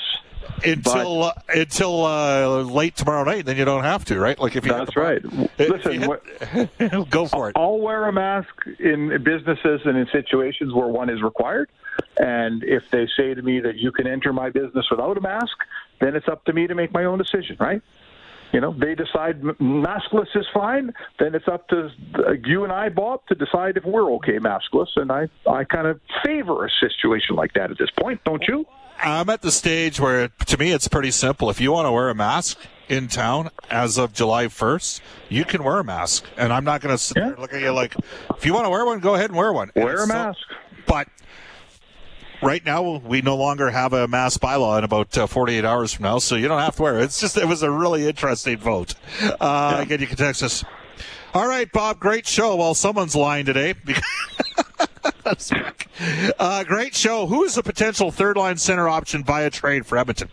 Until 0.66 1.24
uh, 1.24 1.34
until 1.50 2.06
uh, 2.06 2.62
late 2.62 2.96
tomorrow 2.96 3.24
night. 3.24 3.46
Then 3.46 3.58
you 3.58 3.66
don't 3.66 3.84
have 3.84 4.06
to, 4.06 4.20
right? 4.20 4.38
Like 4.40 4.56
if 4.56 4.66
you 4.66 4.72
That's 4.72 4.96
right. 4.96 5.24
Listen, 5.60 6.08
what, 6.08 6.24
hit- 6.28 7.10
go 7.10 7.28
for 7.28 7.50
it. 7.50 7.58
I'll 7.58 7.80
wear 7.80 8.08
a 8.08 8.14
mask 8.14 8.50
in 8.80 9.22
businesses 9.24 9.82
and 9.86 9.98
in 9.98 10.08
situations 10.12 10.74
where 10.74 10.88
one 10.88 11.10
is 11.10 11.22
required. 11.22 11.70
And 12.18 12.64
if 12.64 12.84
they 12.92 13.08
say 13.18 13.34
to 13.34 13.42
me 13.42 13.60
that 13.62 13.76
you 13.76 13.92
can 13.92 14.08
enter 14.08 14.34
my 14.34 14.50
business 14.50 14.86
without 14.90 15.18
a 15.18 15.22
mask, 15.22 15.58
then 16.00 16.16
it's 16.16 16.28
up 16.28 16.46
to 16.46 16.54
me 16.54 16.68
to 16.68 16.76
make 16.76 16.92
my 16.92 17.06
own 17.06 17.18
decision, 17.18 17.58
right? 17.60 17.82
You 18.54 18.62
know, 18.62 18.74
they 18.74 18.96
decide 18.96 19.42
maskless 19.42 20.36
is 20.36 20.46
fine. 20.54 20.94
Then 21.20 21.36
it's 21.36 21.48
up 21.48 21.68
to 21.70 21.90
uh, 22.16 22.32
you 22.46 22.64
and 22.64 22.72
I, 22.72 22.90
Bob, 22.90 23.26
to 23.28 23.36
decide 23.36 23.78
if 23.78 23.84
we're 23.84 24.12
okay 24.14 24.40
maskless. 24.40 24.88
And 24.96 25.12
I, 25.12 25.28
I 25.50 25.64
kind 25.66 25.88
of 25.88 26.00
favor 26.26 26.66
a 26.66 26.70
situation 26.80 27.36
like 27.36 27.54
that 27.54 27.72
at 27.72 27.78
this 27.78 27.90
point, 28.00 28.22
don't 28.24 28.44
you? 28.48 28.66
I'm 29.00 29.30
at 29.30 29.42
the 29.42 29.52
stage 29.52 30.00
where, 30.00 30.28
to 30.30 30.58
me, 30.58 30.72
it's 30.72 30.88
pretty 30.88 31.12
simple. 31.12 31.50
If 31.50 31.62
you 31.62 31.72
want 31.72 31.86
to 31.88 31.92
wear 31.92 32.10
a 32.10 32.16
mask 32.16 32.58
in 32.90 33.08
town 33.08 33.50
as 33.70 33.98
of 33.98 34.14
July 34.14 34.46
1st, 34.46 35.02
you 35.30 35.46
can 35.46 35.64
wear 35.64 35.80
a 35.80 35.84
mask, 35.84 36.24
and 36.38 36.52
I'm 36.54 36.64
not 36.64 36.82
going 36.82 36.94
to 36.96 36.98
sit 36.98 37.16
there 37.16 37.26
Yeah. 37.26 37.32
and 37.34 37.40
look 37.40 37.54
at 37.54 37.62
you 37.62 37.72
like, 37.72 37.96
if 38.36 38.46
you 38.46 38.54
want 38.54 38.66
to 38.66 38.70
wear 38.70 38.86
one, 38.86 39.00
go 39.00 39.16
ahead 39.16 39.30
and 39.30 39.38
wear 39.38 39.52
one. 39.54 39.72
Wear 39.76 39.96
a 39.96 40.00
so- 40.00 40.06
mask. 40.08 40.40
but 40.88 41.08
right 42.42 42.64
now, 42.66 42.98
we 43.00 43.22
no 43.22 43.36
longer 43.36 43.70
have 43.70 43.94
a 43.94 44.08
mask 44.08 44.40
bylaw 44.40 44.78
in 44.80 44.84
about 44.84 45.18
uh, 45.18 45.28
48 45.28 45.66
hours 45.66 45.94
from 45.94 46.04
now, 46.04 46.18
so 46.20 46.36
you 46.36 46.48
don't 46.48 46.60
have 46.62 46.76
to 46.78 46.82
wear 46.82 47.00
it. 47.00 47.04
It's 47.04 47.20
just, 47.20 47.38
it 47.38 47.48
was 47.48 47.62
a 47.64 47.70
really 47.72 48.08
interesting 48.08 48.58
vote. 48.58 48.96
Uh, 49.40 49.78
Again, 49.82 50.00
you 50.02 50.08
can 50.08 50.18
text 50.18 50.42
us. 50.44 50.64
All 51.34 51.48
right, 51.48 51.70
Bob, 51.72 52.00
great 52.00 52.26
show. 52.26 52.56
Well, 52.56 52.74
someone's 52.74 53.16
lying 53.16 53.46
today. 53.46 53.74
Uh, 56.40 56.64
great 56.64 56.94
show. 56.94 57.26
Who 57.26 57.44
is 57.44 57.56
the 57.56 57.64
potential 57.64 58.12
third 58.12 58.38
line 58.38 58.58
center 58.58 58.88
option 58.88 59.24
via 59.24 59.50
trade 59.50 59.86
for 59.86 59.98
Edmonton? 59.98 60.30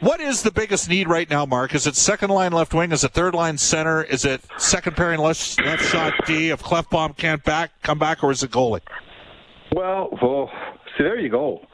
What 0.00 0.20
is 0.20 0.42
the 0.42 0.50
biggest 0.50 0.90
need 0.90 1.08
right 1.08 1.28
now, 1.30 1.46
Mark? 1.46 1.74
Is 1.74 1.86
it 1.86 1.96
second 1.96 2.30
line 2.30 2.52
left 2.52 2.74
wing? 2.74 2.92
Is 2.92 3.02
it 3.02 3.12
third 3.12 3.34
line 3.34 3.56
center? 3.56 4.02
Is 4.02 4.24
it 4.26 4.42
second 4.58 4.96
pairing 4.96 5.20
left, 5.20 5.58
left 5.64 5.84
shot 5.84 6.12
D 6.26 6.50
if 6.50 6.62
Klefbom 6.62 7.16
can't 7.16 7.42
back 7.44 7.70
come 7.82 7.98
back, 7.98 8.22
or 8.22 8.30
is 8.30 8.42
it 8.42 8.50
goalie? 8.50 8.82
Well, 9.72 10.10
well, 10.20 10.50
see, 10.96 11.04
there 11.04 11.18
you 11.18 11.30
go. 11.30 11.66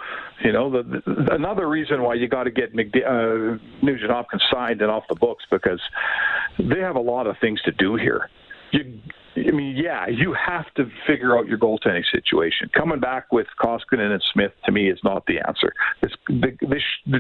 You 0.44 0.52
know, 0.52 0.70
the, 0.70 0.82
the, 0.82 1.34
another 1.34 1.68
reason 1.68 2.02
why 2.02 2.14
you 2.14 2.28
got 2.28 2.44
to 2.44 2.50
get 2.50 2.74
McD- 2.74 3.06
uh, 3.06 3.58
Nugent 3.80 4.10
Hopkins 4.10 4.42
signed 4.52 4.82
and 4.82 4.90
off 4.90 5.04
the 5.08 5.14
books 5.16 5.44
because 5.50 5.80
they 6.58 6.80
have 6.80 6.96
a 6.96 7.00
lot 7.00 7.26
of 7.26 7.36
things 7.40 7.60
to 7.62 7.72
do 7.72 7.96
here. 7.96 8.28
You, 8.72 9.00
I 9.34 9.50
mean, 9.50 9.76
yeah, 9.76 10.06
you 10.08 10.34
have 10.34 10.66
to 10.74 10.90
figure 11.06 11.38
out 11.38 11.46
your 11.46 11.58
goaltending 11.58 12.04
situation. 12.12 12.68
Coming 12.76 13.00
back 13.00 13.32
with 13.32 13.46
Koskinen 13.58 14.12
and 14.12 14.22
Smith 14.32 14.52
to 14.66 14.72
me 14.72 14.90
is 14.90 14.98
not 15.02 15.24
the 15.26 15.38
answer. 15.46 15.72
They, 16.28 16.56
they, 16.60 17.18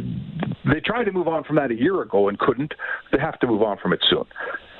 they 0.66 0.80
tried 0.80 1.04
to 1.04 1.12
move 1.12 1.26
on 1.26 1.44
from 1.44 1.56
that 1.56 1.70
a 1.70 1.74
year 1.74 2.02
ago 2.02 2.28
and 2.28 2.38
couldn't. 2.38 2.74
They 3.12 3.18
have 3.18 3.38
to 3.40 3.46
move 3.46 3.62
on 3.62 3.78
from 3.78 3.94
it 3.94 4.04
soon. 4.10 4.24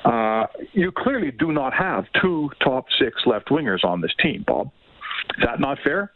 Uh, 0.05 0.45
you 0.73 0.91
clearly 0.91 1.31
do 1.31 1.51
not 1.51 1.73
have 1.73 2.05
two 2.21 2.51
top 2.63 2.85
six 2.99 3.21
left 3.25 3.49
wingers 3.49 3.83
on 3.83 4.01
this 4.01 4.11
team, 4.21 4.43
Bob. 4.45 4.69
Is 5.37 5.43
that 5.43 5.59
not 5.59 5.79
fair? 5.83 6.11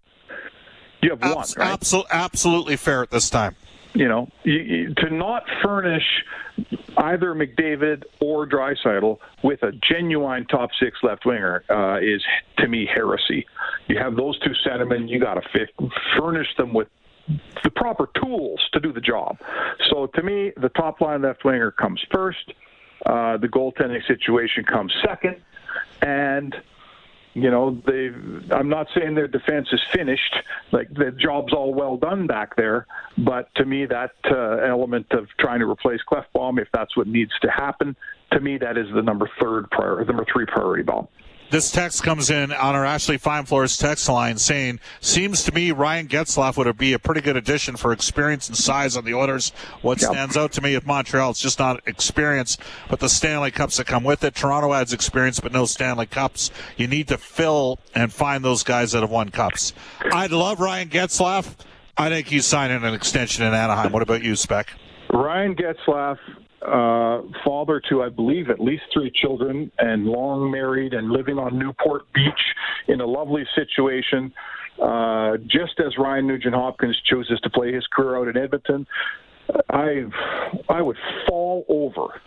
You 1.01 1.11
have 1.11 1.21
one, 1.21 1.37
Abs- 1.39 1.57
right? 1.57 1.79
absol- 1.79 2.09
absolutely 2.11 2.75
fair 2.75 3.01
at 3.01 3.09
this 3.11 3.29
time. 3.29 3.55
You 3.97 4.07
know, 4.07 4.29
to 4.45 5.09
not 5.09 5.43
furnish 5.63 6.03
either 6.97 7.33
McDavid 7.33 8.03
or 8.21 8.45
Draisaitl 8.45 9.17
with 9.43 9.63
a 9.63 9.71
genuine 9.71 10.45
top 10.45 10.69
six 10.79 10.99
left 11.01 11.25
winger 11.25 11.63
uh, 11.67 11.97
is, 11.99 12.23
to 12.59 12.67
me, 12.67 12.85
heresy. 12.85 13.47
You 13.87 13.97
have 13.97 14.15
those 14.15 14.37
two 14.39 14.53
centermen, 14.63 15.09
you 15.09 15.19
got 15.19 15.33
to 15.33 15.41
fi- 15.51 15.89
furnish 16.15 16.55
them 16.57 16.75
with 16.75 16.89
the 17.63 17.71
proper 17.71 18.07
tools 18.21 18.61
to 18.73 18.79
do 18.79 18.93
the 18.93 19.01
job. 19.01 19.39
So 19.89 20.05
to 20.05 20.21
me, 20.21 20.53
the 20.57 20.69
top 20.69 21.01
line 21.01 21.23
left 21.23 21.43
winger 21.43 21.71
comes 21.71 21.99
first. 22.11 22.53
Uh, 23.03 23.37
the 23.37 23.47
goaltending 23.47 24.05
situation 24.05 24.63
comes 24.63 24.93
second, 25.03 25.37
and 26.03 26.55
you 27.37 27.51
know 27.51 27.79
they. 27.85 28.09
I'm 28.51 28.67
not 28.67 28.87
saying 28.95 29.13
their 29.13 29.27
defense 29.27 29.67
is 29.71 29.79
finished. 29.93 30.35
Like 30.71 30.89
the 30.93 31.11
job's 31.11 31.53
all 31.53 31.73
well 31.73 31.95
done 31.95 32.25
back 32.25 32.55
there, 32.55 32.87
but 33.17 33.53
to 33.55 33.65
me, 33.65 33.85
that 33.85 34.15
uh, 34.25 34.57
element 34.67 35.05
of 35.11 35.27
trying 35.39 35.59
to 35.59 35.69
replace 35.69 35.99
Klefbom, 36.11 36.59
if 36.59 36.67
that's 36.73 36.97
what 36.97 37.07
needs 37.07 37.31
to 37.43 37.51
happen, 37.51 37.95
to 38.31 38.39
me 38.39 38.57
that 38.57 38.75
is 38.77 38.87
the 38.93 39.03
number 39.03 39.29
third 39.39 39.69
priority, 39.69 40.07
number 40.07 40.25
three 40.31 40.45
priority, 40.47 40.81
Bob. 40.81 41.09
This 41.49 41.71
text 41.71 42.03
comes 42.03 42.29
in 42.29 42.51
on 42.51 42.75
our 42.75 42.83
Ashley 42.85 43.17
Fine 43.17 43.45
Floors 43.45 43.77
text 43.77 44.09
line 44.09 44.37
saying, 44.37 44.81
Seems 44.99 45.43
to 45.45 45.53
me 45.53 45.71
Ryan 45.71 46.09
Getzlaf 46.09 46.57
would 46.57 46.77
be 46.77 46.91
a 46.91 46.99
pretty 46.99 47.21
good 47.21 47.37
addition 47.37 47.77
for 47.77 47.93
experience 47.93 48.49
and 48.49 48.57
size 48.57 48.97
on 48.97 49.05
the 49.05 49.13
Oilers. 49.13 49.53
What 49.81 50.01
Yep. 50.01 50.11
stands 50.11 50.35
out 50.37 50.51
to 50.53 50.61
me 50.61 50.75
with 50.75 50.85
Montreal, 50.85 51.29
it's 51.29 51.39
just 51.39 51.57
not 51.57 51.79
experience, 51.87 52.57
but 52.89 52.99
the 52.99 53.07
Stanley 53.07 53.51
Cups 53.51 53.77
that 53.77 53.87
come 53.87 54.03
with 54.03 54.25
it. 54.25 54.35
Toronto 54.35 54.73
adds 54.73 54.91
experience, 54.91 55.39
but 55.39 55.53
no 55.53 55.65
Stanley 55.65 56.05
Cups. 56.05 56.51
You 56.75 56.87
need 56.87 57.07
to 57.07 57.17
fill 57.17 57.79
and 57.95 58.11
find 58.11 58.43
those 58.43 58.63
guys 58.63 58.91
that 58.91 58.99
have 58.99 59.09
won 59.09 59.29
Cups. 59.29 59.71
I'd 60.11 60.31
love 60.31 60.59
Ryan 60.59 60.89
Getzlaf. 60.89 61.55
I 61.97 62.09
think 62.09 62.27
he's 62.27 62.45
signing 62.45 62.83
an 62.83 62.93
extension 62.93 63.45
in 63.45 63.53
Anaheim. 63.53 63.93
What 63.93 64.01
about 64.03 64.21
you, 64.21 64.35
Spec? 64.35 64.67
Ryan 65.13 65.55
Getzlaf, 65.55 66.17
uh, 66.61 67.21
father 67.43 67.81
to, 67.89 68.03
I 68.03 68.09
believe, 68.09 68.49
at 68.49 68.59
least 68.59 68.83
three 68.93 69.11
children, 69.11 69.71
and 69.77 70.05
long 70.05 70.51
married 70.51 70.93
and 70.93 71.11
living 71.11 71.37
on 71.37 71.57
Newport 71.57 72.11
Beach 72.13 72.53
in 72.87 73.01
a 73.01 73.05
lovely 73.05 73.45
situation. 73.55 74.33
Uh, 74.81 75.37
just 75.47 75.79
as 75.79 75.97
Ryan 75.97 76.27
Nugent 76.27 76.53
Hopkins 76.53 76.99
chooses 77.05 77.39
to 77.41 77.49
play 77.49 77.73
his 77.73 77.85
career 77.87 78.17
out 78.17 78.27
in 78.27 78.37
Edmonton, 78.37 78.87
I, 79.69 80.05
I 80.69 80.81
would 80.81 80.97
fall 81.27 81.65
over 81.69 82.21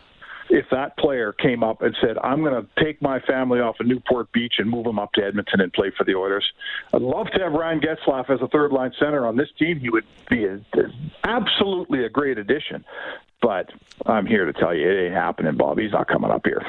if 0.50 0.66
that 0.70 0.96
player 0.96 1.32
came 1.32 1.62
up 1.62 1.80
and 1.82 1.96
said, 2.00 2.18
I'm 2.18 2.42
going 2.42 2.60
to 2.60 2.84
take 2.84 3.00
my 3.00 3.20
family 3.20 3.60
off 3.60 3.78
of 3.78 3.86
Newport 3.86 4.32
Beach 4.32 4.54
and 4.58 4.68
move 4.68 4.84
them 4.84 4.98
up 4.98 5.12
to 5.12 5.24
Edmonton 5.24 5.60
and 5.60 5.72
play 5.72 5.92
for 5.96 6.04
the 6.04 6.14
Oilers. 6.14 6.44
I'd 6.92 7.02
love 7.02 7.28
to 7.34 7.40
have 7.40 7.52
Ryan 7.52 7.80
Getzlaf 7.80 8.30
as 8.30 8.40
a 8.42 8.48
third 8.48 8.72
line 8.72 8.92
center 8.98 9.26
on 9.26 9.36
this 9.36 9.48
team. 9.58 9.78
He 9.78 9.90
would 9.90 10.06
be 10.28 10.44
a, 10.46 10.60
absolutely 11.22 12.04
a 12.04 12.08
great 12.08 12.36
addition. 12.38 12.84
But 13.42 13.70
I'm 14.06 14.26
here 14.26 14.44
to 14.44 14.52
tell 14.52 14.74
you, 14.74 14.88
it 14.88 15.06
ain't 15.06 15.14
happening, 15.14 15.56
Bob. 15.56 15.78
He's 15.78 15.92
not 15.92 16.08
coming 16.08 16.30
up 16.30 16.44
here. 16.44 16.62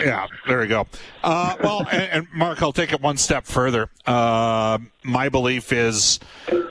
Yeah, 0.00 0.26
there 0.48 0.62
you 0.62 0.68
go. 0.68 0.86
Uh, 1.22 1.56
well, 1.62 1.86
and, 1.90 2.02
and, 2.02 2.26
Mark, 2.34 2.62
I'll 2.62 2.72
take 2.72 2.92
it 2.92 3.00
one 3.00 3.16
step 3.16 3.46
further. 3.46 3.88
Uh, 4.06 4.78
my 5.02 5.28
belief 5.28 5.72
is 5.72 6.18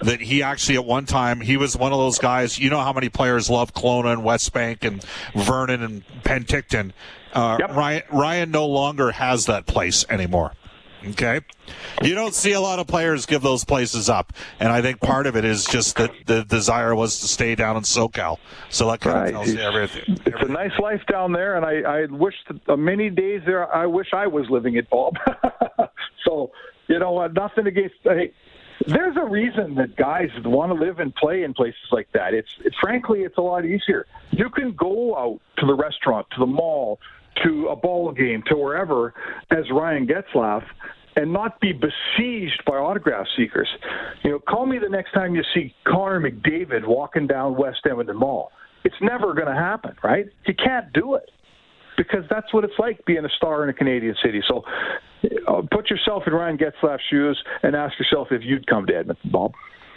that 0.02 0.20
he 0.20 0.44
actually, 0.44 0.76
at 0.76 0.86
one 0.86 1.06
time, 1.06 1.40
he 1.40 1.58
was 1.58 1.78
one 1.78 1.94
of 1.94 2.00
those 2.00 2.20
guys. 2.20 2.60
You 2.60 2.70
know 2.70 2.80
how 2.80 2.94
many 2.94 3.10
players 3.10 3.50
love 3.50 3.74
Kelowna 3.74 4.14
and 4.14 4.24
Westbank 4.24 4.84
and 4.84 5.04
Vernon 5.36 5.84
and 5.84 6.04
Penticton. 6.24 6.92
Uh, 7.34 7.58
yep. 7.60 7.76
Ryan, 7.76 8.04
Ryan 8.12 8.52
no 8.52 8.68
longer 8.68 9.12
has 9.12 9.46
that 9.46 9.66
place 9.66 10.06
anymore. 10.10 10.54
Okay. 11.10 11.42
You 12.02 12.16
don't 12.16 12.34
see 12.34 12.54
a 12.54 12.62
lot 12.62 12.80
of 12.80 12.88
players 12.88 13.26
give 13.26 13.42
those 13.42 13.64
places 13.64 14.10
up. 14.10 14.34
And 14.60 14.70
I 14.70 14.82
think 14.82 15.00
part 15.00 15.28
of 15.28 15.36
it 15.36 15.46
is 15.46 15.66
just 15.66 15.98
that 15.98 16.12
the 16.26 16.44
desire 16.44 16.96
was 16.96 17.20
to 17.22 17.28
stay 17.28 17.56
down 17.56 17.78
in 17.78 17.84
SoCal. 17.84 18.38
So 18.70 18.90
that 18.92 19.02
kind 19.02 19.16
right. 19.16 19.28
of 19.28 19.32
tells 19.34 19.54
you 19.54 19.60
everything. 19.60 20.20
It's 20.26 20.42
a 20.42 20.52
nice 20.52 20.78
life 20.80 21.02
down 21.10 21.32
there. 21.32 21.56
And 21.56 21.66
I, 21.66 22.02
I 22.02 22.06
wish 22.06 22.36
uh, 22.68 22.76
many 22.76 23.10
days 23.10 23.42
there, 23.46 23.74
I 23.74 23.86
wish 23.86 24.08
I 24.14 24.28
was 24.28 24.50
living 24.50 24.76
it, 24.76 24.90
Bob. 24.90 25.16
so, 26.26 26.52
you 26.88 27.00
know, 27.00 27.26
nothing 27.28 27.68
against, 27.68 27.96
hey, 28.04 28.34
there's 28.88 29.16
a 29.18 29.26
reason 29.26 29.76
that 29.76 29.96
guys 29.96 30.30
want 30.44 30.72
to 30.72 30.86
live 30.86 31.00
and 31.00 31.14
play 31.16 31.44
in 31.44 31.54
places 31.54 31.80
like 31.92 32.10
that. 32.14 32.34
It's, 32.34 32.50
it's 32.66 32.76
frankly, 32.82 33.22
it's 33.22 33.38
a 33.38 33.42
lot 33.42 33.66
easier. 33.66 34.06
You 34.32 34.50
can 34.50 34.74
go 34.74 35.16
out 35.16 35.40
to 35.60 35.66
the 35.66 35.76
restaurant, 35.76 36.28
to 36.32 36.40
the 36.40 36.46
mall, 36.46 37.00
to 37.44 37.68
a 37.68 37.76
ball 37.76 38.12
game, 38.12 38.44
to 38.48 38.56
wherever, 38.56 39.14
as 39.52 39.66
Ryan 39.72 40.08
Getzlaf, 40.08 40.64
and 41.16 41.32
not 41.32 41.60
be 41.60 41.72
besieged 41.74 42.64
by 42.66 42.74
autograph 42.74 43.28
seekers. 43.38 43.68
You 44.24 44.32
know, 44.32 44.40
call 44.40 44.66
me 44.66 44.80
the 44.80 44.90
next 44.90 45.12
time 45.14 45.36
you 45.36 45.44
see 45.54 45.74
Connor 45.88 46.20
McDavid 46.20 46.88
walking 46.88 47.28
down 47.28 47.56
West 47.56 47.82
Edmonton 47.90 48.18
Mall. 48.18 48.52
It's 48.84 48.96
never 49.02 49.34
going 49.34 49.48
to 49.48 49.54
happen, 49.54 49.96
right? 50.04 50.26
You 50.46 50.54
can't 50.56 50.92
do 50.94 51.16
it 51.16 51.30
because 51.98 52.24
that's 52.30 52.52
what 52.54 52.64
it's 52.64 52.74
like 52.80 53.06
being 53.06 53.24
a 53.24 53.30
star 53.38 53.64
in 53.64 53.70
a 53.70 53.74
Canadian 53.74 54.16
city. 54.24 54.42
So 54.48 54.64
uh, 55.48 55.62
put 55.72 55.90
yourself 55.90 56.24
in 56.28 56.34
Ryan 56.34 56.58
Getzlaf's 56.58 57.04
shoes 57.10 57.42
and 57.62 57.76
ask 57.76 57.98
yourself 58.00 58.30
if 58.32 58.42
you'd 58.44 58.68
come 58.68 58.86
to 58.88 58.96
Edmonton, 58.96 59.32
Bob. 59.32 59.54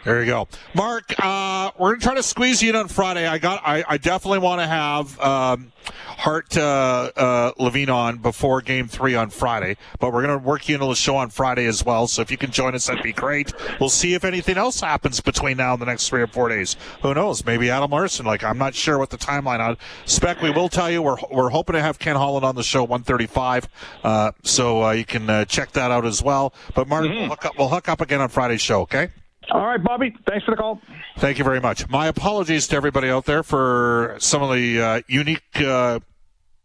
There 0.06 0.20
you 0.20 0.26
go, 0.26 0.46
Mark. 0.72 1.12
Uh, 1.18 1.72
we're 1.76 1.94
gonna 1.94 2.00
try 2.00 2.14
to 2.14 2.22
squeeze 2.22 2.62
you 2.62 2.70
in 2.70 2.76
on 2.76 2.86
Friday. 2.86 3.26
I 3.26 3.38
got. 3.38 3.60
I, 3.66 3.82
I 3.88 3.96
definitely 3.96 4.38
want 4.38 4.60
to 4.60 4.66
have 4.68 5.18
um, 5.18 5.72
Hart 5.84 6.56
uh, 6.56 7.10
uh, 7.16 7.52
Levine 7.58 7.90
on 7.90 8.18
before 8.18 8.60
Game 8.60 8.86
Three 8.86 9.16
on 9.16 9.30
Friday, 9.30 9.76
but 9.98 10.12
we're 10.12 10.22
gonna 10.22 10.38
work 10.38 10.68
you 10.68 10.76
into 10.76 10.86
the 10.86 10.94
show 10.94 11.16
on 11.16 11.30
Friday 11.30 11.66
as 11.66 11.84
well. 11.84 12.06
So 12.06 12.22
if 12.22 12.30
you 12.30 12.36
can 12.36 12.52
join 12.52 12.76
us, 12.76 12.86
that'd 12.86 13.02
be 13.02 13.12
great. 13.12 13.52
We'll 13.80 13.88
see 13.88 14.14
if 14.14 14.24
anything 14.24 14.56
else 14.56 14.80
happens 14.80 15.20
between 15.20 15.56
now 15.56 15.72
and 15.72 15.82
the 15.82 15.86
next 15.86 16.08
three 16.08 16.22
or 16.22 16.28
four 16.28 16.48
days. 16.50 16.76
Who 17.02 17.12
knows? 17.12 17.44
Maybe 17.44 17.68
Adam 17.68 17.90
Larsson. 17.90 18.26
Like 18.26 18.44
I'm 18.44 18.58
not 18.58 18.76
sure 18.76 18.98
what 18.98 19.10
the 19.10 19.18
timeline 19.18 19.58
on. 19.58 19.76
Spec, 20.04 20.40
we 20.40 20.52
will 20.52 20.68
tell 20.68 20.88
you 20.88 21.02
we're 21.02 21.16
we're 21.32 21.50
hoping 21.50 21.74
to 21.74 21.82
have 21.82 21.98
Ken 21.98 22.14
Holland 22.14 22.44
on 22.44 22.54
the 22.54 22.62
show 22.62 22.86
1:35, 22.86 23.66
uh, 24.04 24.30
so 24.44 24.84
uh, 24.84 24.92
you 24.92 25.04
can 25.04 25.28
uh, 25.28 25.44
check 25.46 25.72
that 25.72 25.90
out 25.90 26.06
as 26.06 26.22
well. 26.22 26.54
But 26.76 26.86
Mark, 26.86 27.06
mm-hmm. 27.06 27.22
we'll, 27.22 27.28
hook 27.30 27.44
up, 27.44 27.58
we'll 27.58 27.68
hook 27.70 27.88
up 27.88 28.00
again 28.00 28.20
on 28.20 28.28
Friday's 28.28 28.60
show. 28.60 28.82
Okay. 28.82 29.08
All 29.50 29.64
right, 29.64 29.82
Bobby. 29.82 30.14
Thanks 30.28 30.44
for 30.44 30.50
the 30.50 30.56
call. 30.56 30.80
Thank 31.18 31.38
you 31.38 31.44
very 31.44 31.60
much. 31.60 31.88
My 31.88 32.08
apologies 32.08 32.66
to 32.68 32.76
everybody 32.76 33.08
out 33.08 33.26
there 33.26 33.42
for 33.42 34.16
some 34.18 34.42
of 34.42 34.52
the 34.52 34.80
uh, 34.80 35.00
unique 35.06 35.42
uh, 35.56 36.00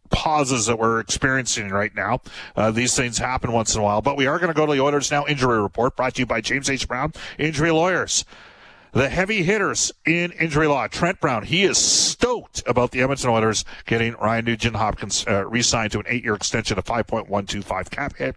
pauses 0.10 0.66
that 0.66 0.78
we're 0.78 1.00
experiencing 1.00 1.70
right 1.70 1.94
now. 1.96 2.22
Uh, 2.56 2.72
these 2.72 2.96
things 2.96 3.18
happen 3.18 3.52
once 3.52 3.76
in 3.76 3.82
a 3.82 3.84
while, 3.84 4.02
but 4.02 4.18
we 4.18 4.28
are 4.28 4.40
going 4.40 4.50
to 4.50 4.54
go 4.54 4.66
to 4.66 4.74
the 4.74 4.82
Oilers 4.82 5.12
Now 5.12 5.26
injury 5.26 5.62
report 5.62 5.96
brought 5.96 6.16
to 6.16 6.22
you 6.22 6.26
by 6.26 6.42
James 6.42 6.70
H. 6.70 6.88
Brown 6.88 7.14
Injury 7.38 7.72
Lawyers 7.72 8.26
the 8.94 9.08
heavy 9.08 9.44
hitters 9.44 9.92
in 10.06 10.32
injury 10.34 10.68
law. 10.68 10.88
Trent 10.88 11.20
Brown, 11.22 11.44
he 11.44 11.64
is 11.64 11.78
stoked 11.78 12.62
about 12.68 12.92
the 12.92 13.02
Edmonton 13.02 13.30
Oilers 13.30 13.64
getting 13.86 14.14
Ryan 14.14 14.46
Nugent 14.46 14.76
Hopkins 14.76 15.26
uh, 15.28 15.46
re-signed 15.46 15.94
to 15.94 16.00
an 16.00 16.06
eight-year 16.08 16.36
extension 16.36 16.78
of 16.78 16.84
5.125 16.84 17.90
cap 17.90 18.16
hit. 18.18 18.36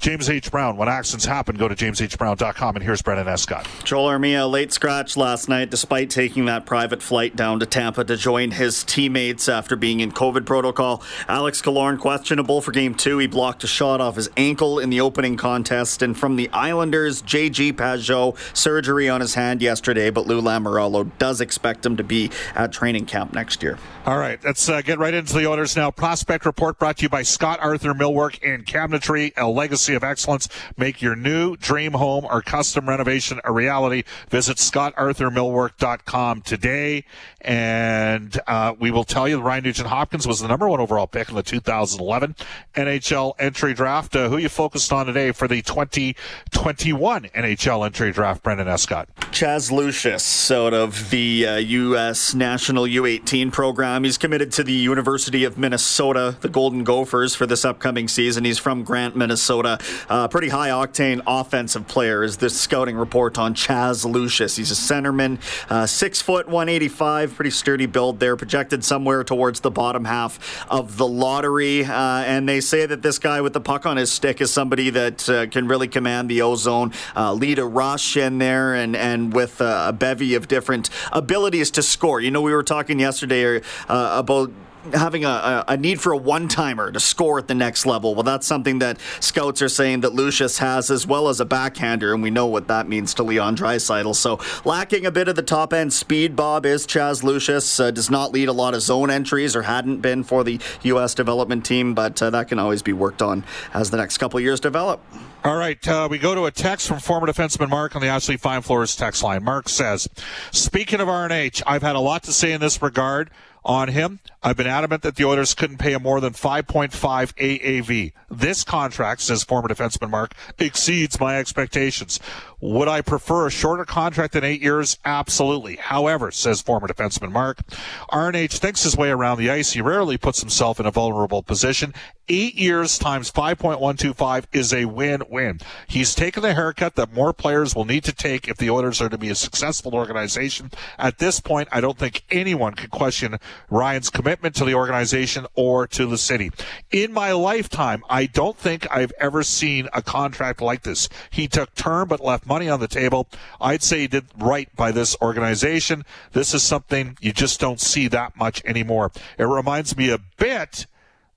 James 0.00 0.28
H. 0.28 0.50
Brown, 0.50 0.76
when 0.76 0.88
accidents 0.88 1.24
happen, 1.24 1.56
go 1.56 1.68
to 1.68 1.74
jameshbrown.com. 1.74 2.76
And 2.76 2.84
here's 2.84 3.00
Brendan 3.00 3.28
Escott. 3.28 3.66
Joel 3.84 4.08
Armia, 4.08 4.50
late 4.50 4.72
scratch 4.72 5.16
last 5.16 5.48
night, 5.48 5.70
despite 5.70 6.10
taking 6.10 6.44
that 6.46 6.66
private 6.66 7.02
flight 7.02 7.34
down 7.34 7.60
to 7.60 7.66
Tampa 7.66 8.04
to 8.04 8.16
join 8.16 8.50
his 8.50 8.84
teammates 8.84 9.48
after 9.48 9.74
being 9.74 10.00
in 10.00 10.12
COVID 10.12 10.44
protocol. 10.44 11.02
Alex 11.28 11.62
Killorn, 11.62 11.98
questionable 11.98 12.60
for 12.60 12.72
game 12.72 12.94
two. 12.94 13.18
He 13.18 13.26
blocked 13.26 13.64
a 13.64 13.66
shot 13.66 14.00
off 14.00 14.16
his 14.16 14.28
ankle 14.36 14.78
in 14.78 14.90
the 14.90 15.00
opening 15.00 15.36
contest. 15.36 16.02
And 16.02 16.16
from 16.16 16.36
the 16.36 16.50
Islanders, 16.50 17.22
J.G. 17.22 17.72
Pageau, 17.72 18.36
surgery 18.54 19.08
on 19.08 19.22
his 19.22 19.34
hand 19.34 19.62
yesterday 19.62 19.93
yesterday, 19.94 20.10
but 20.10 20.26
Lou 20.26 20.40
Lamoriello 20.40 21.10
does 21.18 21.40
expect 21.40 21.84
him 21.84 21.96
to 21.96 22.04
be 22.04 22.30
at 22.54 22.72
training 22.72 23.06
camp 23.06 23.32
next 23.32 23.62
year. 23.62 23.78
All 24.06 24.18
right, 24.18 24.42
let's 24.44 24.68
uh, 24.68 24.82
get 24.82 24.98
right 24.98 25.14
into 25.14 25.32
the 25.32 25.46
Oilers 25.46 25.76
Now. 25.76 25.90
Prospect 25.90 26.44
report 26.44 26.78
brought 26.78 26.98
to 26.98 27.04
you 27.04 27.08
by 27.08 27.22
Scott 27.22 27.58
Arthur 27.60 27.94
Millwork 27.94 28.38
and 28.42 28.66
Cabinetry, 28.66 29.32
a 29.36 29.48
legacy 29.48 29.94
of 29.94 30.04
excellence. 30.04 30.48
Make 30.76 31.00
your 31.00 31.16
new 31.16 31.56
dream 31.56 31.92
home 31.92 32.26
or 32.26 32.42
custom 32.42 32.88
renovation 32.88 33.40
a 33.44 33.52
reality. 33.52 34.02
Visit 34.28 34.58
scottarthurmillwork.com 34.58 36.42
today, 36.42 37.04
and 37.40 38.38
uh, 38.46 38.74
we 38.78 38.90
will 38.90 39.04
tell 39.04 39.28
you 39.28 39.40
Ryan 39.40 39.64
Nugent 39.64 39.88
Hopkins 39.88 40.26
was 40.26 40.40
the 40.40 40.48
number 40.48 40.68
one 40.68 40.80
overall 40.80 41.06
pick 41.06 41.30
in 41.30 41.34
the 41.34 41.42
2011 41.42 42.34
NHL 42.74 43.34
entry 43.38 43.72
draft. 43.72 44.14
Uh, 44.14 44.28
who 44.28 44.36
you 44.36 44.48
focused 44.48 44.92
on 44.92 45.06
today 45.06 45.32
for 45.32 45.48
the 45.48 45.62
2021 45.62 47.22
NHL 47.24 47.86
entry 47.86 48.12
draft, 48.12 48.42
Brendan 48.42 48.68
Escott? 48.68 49.08
Chaz 49.30 49.70
Lucius 49.84 50.50
out 50.50 50.72
of 50.72 51.10
the 51.10 51.46
uh, 51.46 51.56
U.S. 51.56 52.32
National 52.32 52.84
U18 52.84 53.52
program. 53.52 54.04
He's 54.04 54.16
committed 54.16 54.50
to 54.52 54.64
the 54.64 54.72
University 54.72 55.44
of 55.44 55.58
Minnesota, 55.58 56.38
the 56.40 56.48
Golden 56.48 56.84
Gophers, 56.84 57.34
for 57.34 57.44
this 57.44 57.66
upcoming 57.66 58.08
season. 58.08 58.46
He's 58.46 58.58
from 58.58 58.82
Grant, 58.82 59.14
Minnesota. 59.14 59.78
Uh, 60.08 60.26
pretty 60.28 60.48
high 60.48 60.70
octane 60.70 61.20
offensive 61.26 61.86
player 61.86 62.24
is 62.24 62.38
this 62.38 62.58
scouting 62.58 62.96
report 62.96 63.36
on 63.36 63.54
Chaz 63.54 64.10
Lucius. 64.10 64.56
He's 64.56 64.70
a 64.70 64.74
centerman, 64.74 65.38
uh, 65.70 65.84
six 65.84 66.22
foot, 66.22 66.46
185, 66.46 67.34
pretty 67.34 67.50
sturdy 67.50 67.84
build 67.84 68.20
there, 68.20 68.36
projected 68.36 68.82
somewhere 68.84 69.22
towards 69.22 69.60
the 69.60 69.70
bottom 69.70 70.06
half 70.06 70.66
of 70.70 70.96
the 70.96 71.06
lottery. 71.06 71.84
Uh, 71.84 71.92
and 71.92 72.48
they 72.48 72.62
say 72.62 72.86
that 72.86 73.02
this 73.02 73.18
guy 73.18 73.42
with 73.42 73.52
the 73.52 73.60
puck 73.60 73.84
on 73.84 73.98
his 73.98 74.10
stick 74.10 74.40
is 74.40 74.50
somebody 74.50 74.88
that 74.88 75.28
uh, 75.28 75.46
can 75.48 75.68
really 75.68 75.88
command 75.88 76.30
the 76.30 76.40
ozone, 76.40 76.90
uh, 77.14 77.34
lead 77.34 77.58
a 77.58 77.66
rush 77.66 78.16
in 78.16 78.38
there, 78.38 78.72
and, 78.72 78.96
and 78.96 79.34
with 79.34 79.60
a 79.88 79.92
bevy 79.92 80.34
of 80.34 80.48
different 80.48 80.90
abilities 81.12 81.70
to 81.72 81.82
score. 81.82 82.20
You 82.20 82.30
know, 82.30 82.40
we 82.40 82.52
were 82.52 82.62
talking 82.62 83.00
yesterday 83.00 83.60
uh, 83.88 84.16
about 84.18 84.50
having 84.92 85.24
a, 85.24 85.64
a, 85.68 85.76
need 85.76 86.00
for 86.00 86.12
a 86.12 86.16
one 86.16 86.48
timer 86.48 86.90
to 86.92 87.00
score 87.00 87.38
at 87.38 87.48
the 87.48 87.54
next 87.54 87.86
level. 87.86 88.14
Well, 88.14 88.22
that's 88.22 88.46
something 88.46 88.78
that 88.80 88.98
scouts 89.20 89.62
are 89.62 89.68
saying 89.68 90.00
that 90.00 90.14
Lucius 90.14 90.58
has, 90.58 90.90
as 90.90 91.06
well 91.06 91.28
as 91.28 91.40
a 91.40 91.44
backhander, 91.44 92.12
and 92.12 92.22
we 92.22 92.30
know 92.30 92.46
what 92.46 92.68
that 92.68 92.88
means 92.88 93.14
to 93.14 93.22
Leon 93.22 93.56
Draisaitl. 93.56 94.14
So, 94.14 94.38
lacking 94.64 95.06
a 95.06 95.10
bit 95.10 95.28
of 95.28 95.36
the 95.36 95.42
top 95.42 95.72
end 95.72 95.92
speed, 95.92 96.36
Bob 96.36 96.66
is 96.66 96.86
Chaz 96.86 97.22
Lucius. 97.22 97.80
Uh, 97.80 97.90
does 97.90 98.10
not 98.10 98.32
lead 98.32 98.48
a 98.48 98.52
lot 98.52 98.74
of 98.74 98.82
zone 98.82 99.10
entries, 99.10 99.56
or 99.56 99.62
hadn't 99.62 100.00
been 100.00 100.22
for 100.24 100.44
the 100.44 100.60
U.S. 100.82 101.14
development 101.14 101.64
team, 101.64 101.94
but 101.94 102.20
uh, 102.22 102.30
that 102.30 102.48
can 102.48 102.58
always 102.58 102.82
be 102.82 102.92
worked 102.92 103.22
on 103.22 103.44
as 103.72 103.90
the 103.90 103.96
next 103.96 104.18
couple 104.18 104.38
years 104.40 104.60
develop. 104.60 105.00
All 105.44 105.56
right, 105.56 105.86
uh, 105.86 106.08
we 106.10 106.18
go 106.18 106.34
to 106.34 106.46
a 106.46 106.50
text 106.50 106.88
from 106.88 107.00
former 107.00 107.26
defenseman 107.26 107.68
Mark 107.68 107.94
on 107.94 108.02
the 108.02 108.08
Ashley 108.08 108.36
Fine 108.36 108.62
Floors 108.62 108.96
text 108.96 109.22
line. 109.22 109.44
Mark 109.44 109.68
says, 109.68 110.08
"Speaking 110.52 111.00
of 111.00 111.08
RNH, 111.08 111.62
I've 111.66 111.82
had 111.82 111.96
a 111.96 112.00
lot 112.00 112.22
to 112.24 112.32
say 112.32 112.52
in 112.52 112.60
this 112.60 112.80
regard." 112.80 113.30
on 113.64 113.88
him. 113.88 114.20
I've 114.46 114.58
been 114.58 114.66
adamant 114.66 115.00
that 115.02 115.16
the 115.16 115.24
Oilers 115.24 115.54
couldn't 115.54 115.78
pay 115.78 115.94
him 115.94 116.02
more 116.02 116.20
than 116.20 116.34
5.5 116.34 116.90
AAV. 116.92 118.12
This 118.30 118.62
contract, 118.62 119.22
says 119.22 119.42
former 119.42 119.68
defenseman 119.68 120.10
Mark, 120.10 120.34
exceeds 120.58 121.18
my 121.18 121.38
expectations. 121.38 122.20
Would 122.60 122.88
I 122.88 123.00
prefer 123.00 123.46
a 123.46 123.50
shorter 123.50 123.86
contract 123.86 124.34
than 124.34 124.44
eight 124.44 124.60
years? 124.60 124.98
Absolutely. 125.02 125.76
However, 125.76 126.30
says 126.30 126.60
former 126.60 126.88
defenseman 126.88 127.32
Mark, 127.32 127.66
RNH 128.10 128.58
thinks 128.58 128.82
his 128.82 128.98
way 128.98 129.10
around 129.10 129.38
the 129.38 129.50
ice. 129.50 129.72
He 129.72 129.80
rarely 129.80 130.18
puts 130.18 130.40
himself 130.40 130.78
in 130.78 130.84
a 130.84 130.90
vulnerable 130.90 131.42
position. 131.42 131.94
Eight 132.28 132.54
years 132.54 132.98
times 132.98 133.30
5.125 133.30 134.44
is 134.52 134.72
a 134.72 134.86
win-win. 134.86 135.60
He's 135.86 136.14
taken 136.14 136.42
the 136.42 136.54
haircut 136.54 136.96
that 136.96 137.12
more 137.12 137.34
players 137.34 137.74
will 137.74 137.84
need 137.84 138.04
to 138.04 138.12
take 138.14 138.48
if 138.48 138.56
the 138.56 138.70
Oilers 138.70 139.00
are 139.02 139.10
to 139.10 139.18
be 139.18 139.28
a 139.28 139.34
successful 139.34 139.94
organization. 139.94 140.70
At 140.98 141.18
this 141.18 141.40
point, 141.40 141.68
I 141.70 141.82
don't 141.82 141.98
think 141.98 142.24
anyone 142.30 142.74
could 142.74 142.90
question 142.90 143.36
Ryan's 143.68 144.08
commitment 144.08 144.33
to 144.42 144.64
the 144.64 144.74
organization 144.74 145.46
or 145.54 145.86
to 145.88 146.06
the 146.06 146.18
city. 146.18 146.50
In 146.90 147.12
my 147.12 147.32
lifetime, 147.32 148.02
I 148.08 148.26
don't 148.26 148.56
think 148.56 148.86
I've 148.90 149.12
ever 149.18 149.42
seen 149.42 149.88
a 149.92 150.02
contract 150.02 150.60
like 150.60 150.82
this. 150.82 151.08
He 151.30 151.48
took 151.48 151.74
term 151.74 152.08
but 152.08 152.20
left 152.20 152.46
money 152.46 152.68
on 152.68 152.80
the 152.80 152.88
table. 152.88 153.28
I'd 153.60 153.82
say 153.82 154.00
he 154.00 154.06
did 154.06 154.26
right 154.38 154.74
by 154.76 154.92
this 154.92 155.16
organization. 155.20 156.04
This 156.32 156.54
is 156.54 156.62
something 156.62 157.16
you 157.20 157.32
just 157.32 157.60
don't 157.60 157.80
see 157.80 158.08
that 158.08 158.36
much 158.36 158.62
anymore. 158.64 159.12
It 159.38 159.44
reminds 159.44 159.96
me 159.96 160.10
a 160.10 160.18
bit 160.36 160.86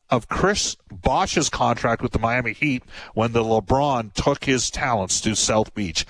of 0.10 0.30
Chris 0.30 0.78
Bosh's 0.92 1.50
contract 1.50 2.02
with 2.02 2.12
the 2.14 2.20
Miami 2.20 2.54
Heat 2.54 2.84
when 3.14 3.34
the 3.34 3.44
LeBron 3.44 4.14
took 4.14 4.46
his 4.46 4.70
talents 4.70 5.20
to 5.22 5.36
South 5.36 5.74
Beach. 5.74 6.06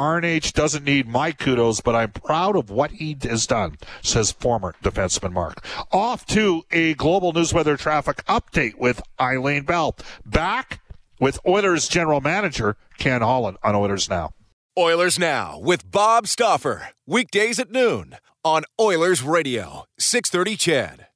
RNH 0.00 0.54
doesn't 0.54 0.84
need 0.84 1.06
my 1.06 1.30
kudos, 1.30 1.82
but 1.82 1.94
I'm 1.94 2.12
proud 2.12 2.56
of 2.56 2.70
what 2.70 2.90
he 2.90 3.18
has 3.24 3.46
done, 3.46 3.76
says 4.00 4.32
former 4.32 4.74
defenseman 4.82 5.32
Mark. 5.32 5.62
Off 5.92 6.24
to 6.28 6.62
a 6.70 6.94
global 6.94 7.34
news 7.34 7.52
weather 7.52 7.76
traffic 7.76 8.24
update 8.24 8.76
with 8.76 9.02
Eileen 9.20 9.64
Bell. 9.64 9.94
Back 10.24 10.80
with 11.20 11.38
Oilers 11.46 11.86
general 11.86 12.22
manager 12.22 12.78
Ken 12.96 13.20
Holland 13.20 13.58
on 13.62 13.74
Oilers 13.74 14.08
Now. 14.08 14.32
Oilers 14.78 15.18
Now 15.18 15.58
with 15.58 15.90
Bob 15.90 16.26
Stauffer. 16.26 16.88
Weekdays 17.06 17.58
at 17.58 17.70
noon 17.70 18.16
on 18.42 18.64
Oilers 18.80 19.22
Radio, 19.22 19.84
630 19.98 20.56
CHED. 20.56 21.09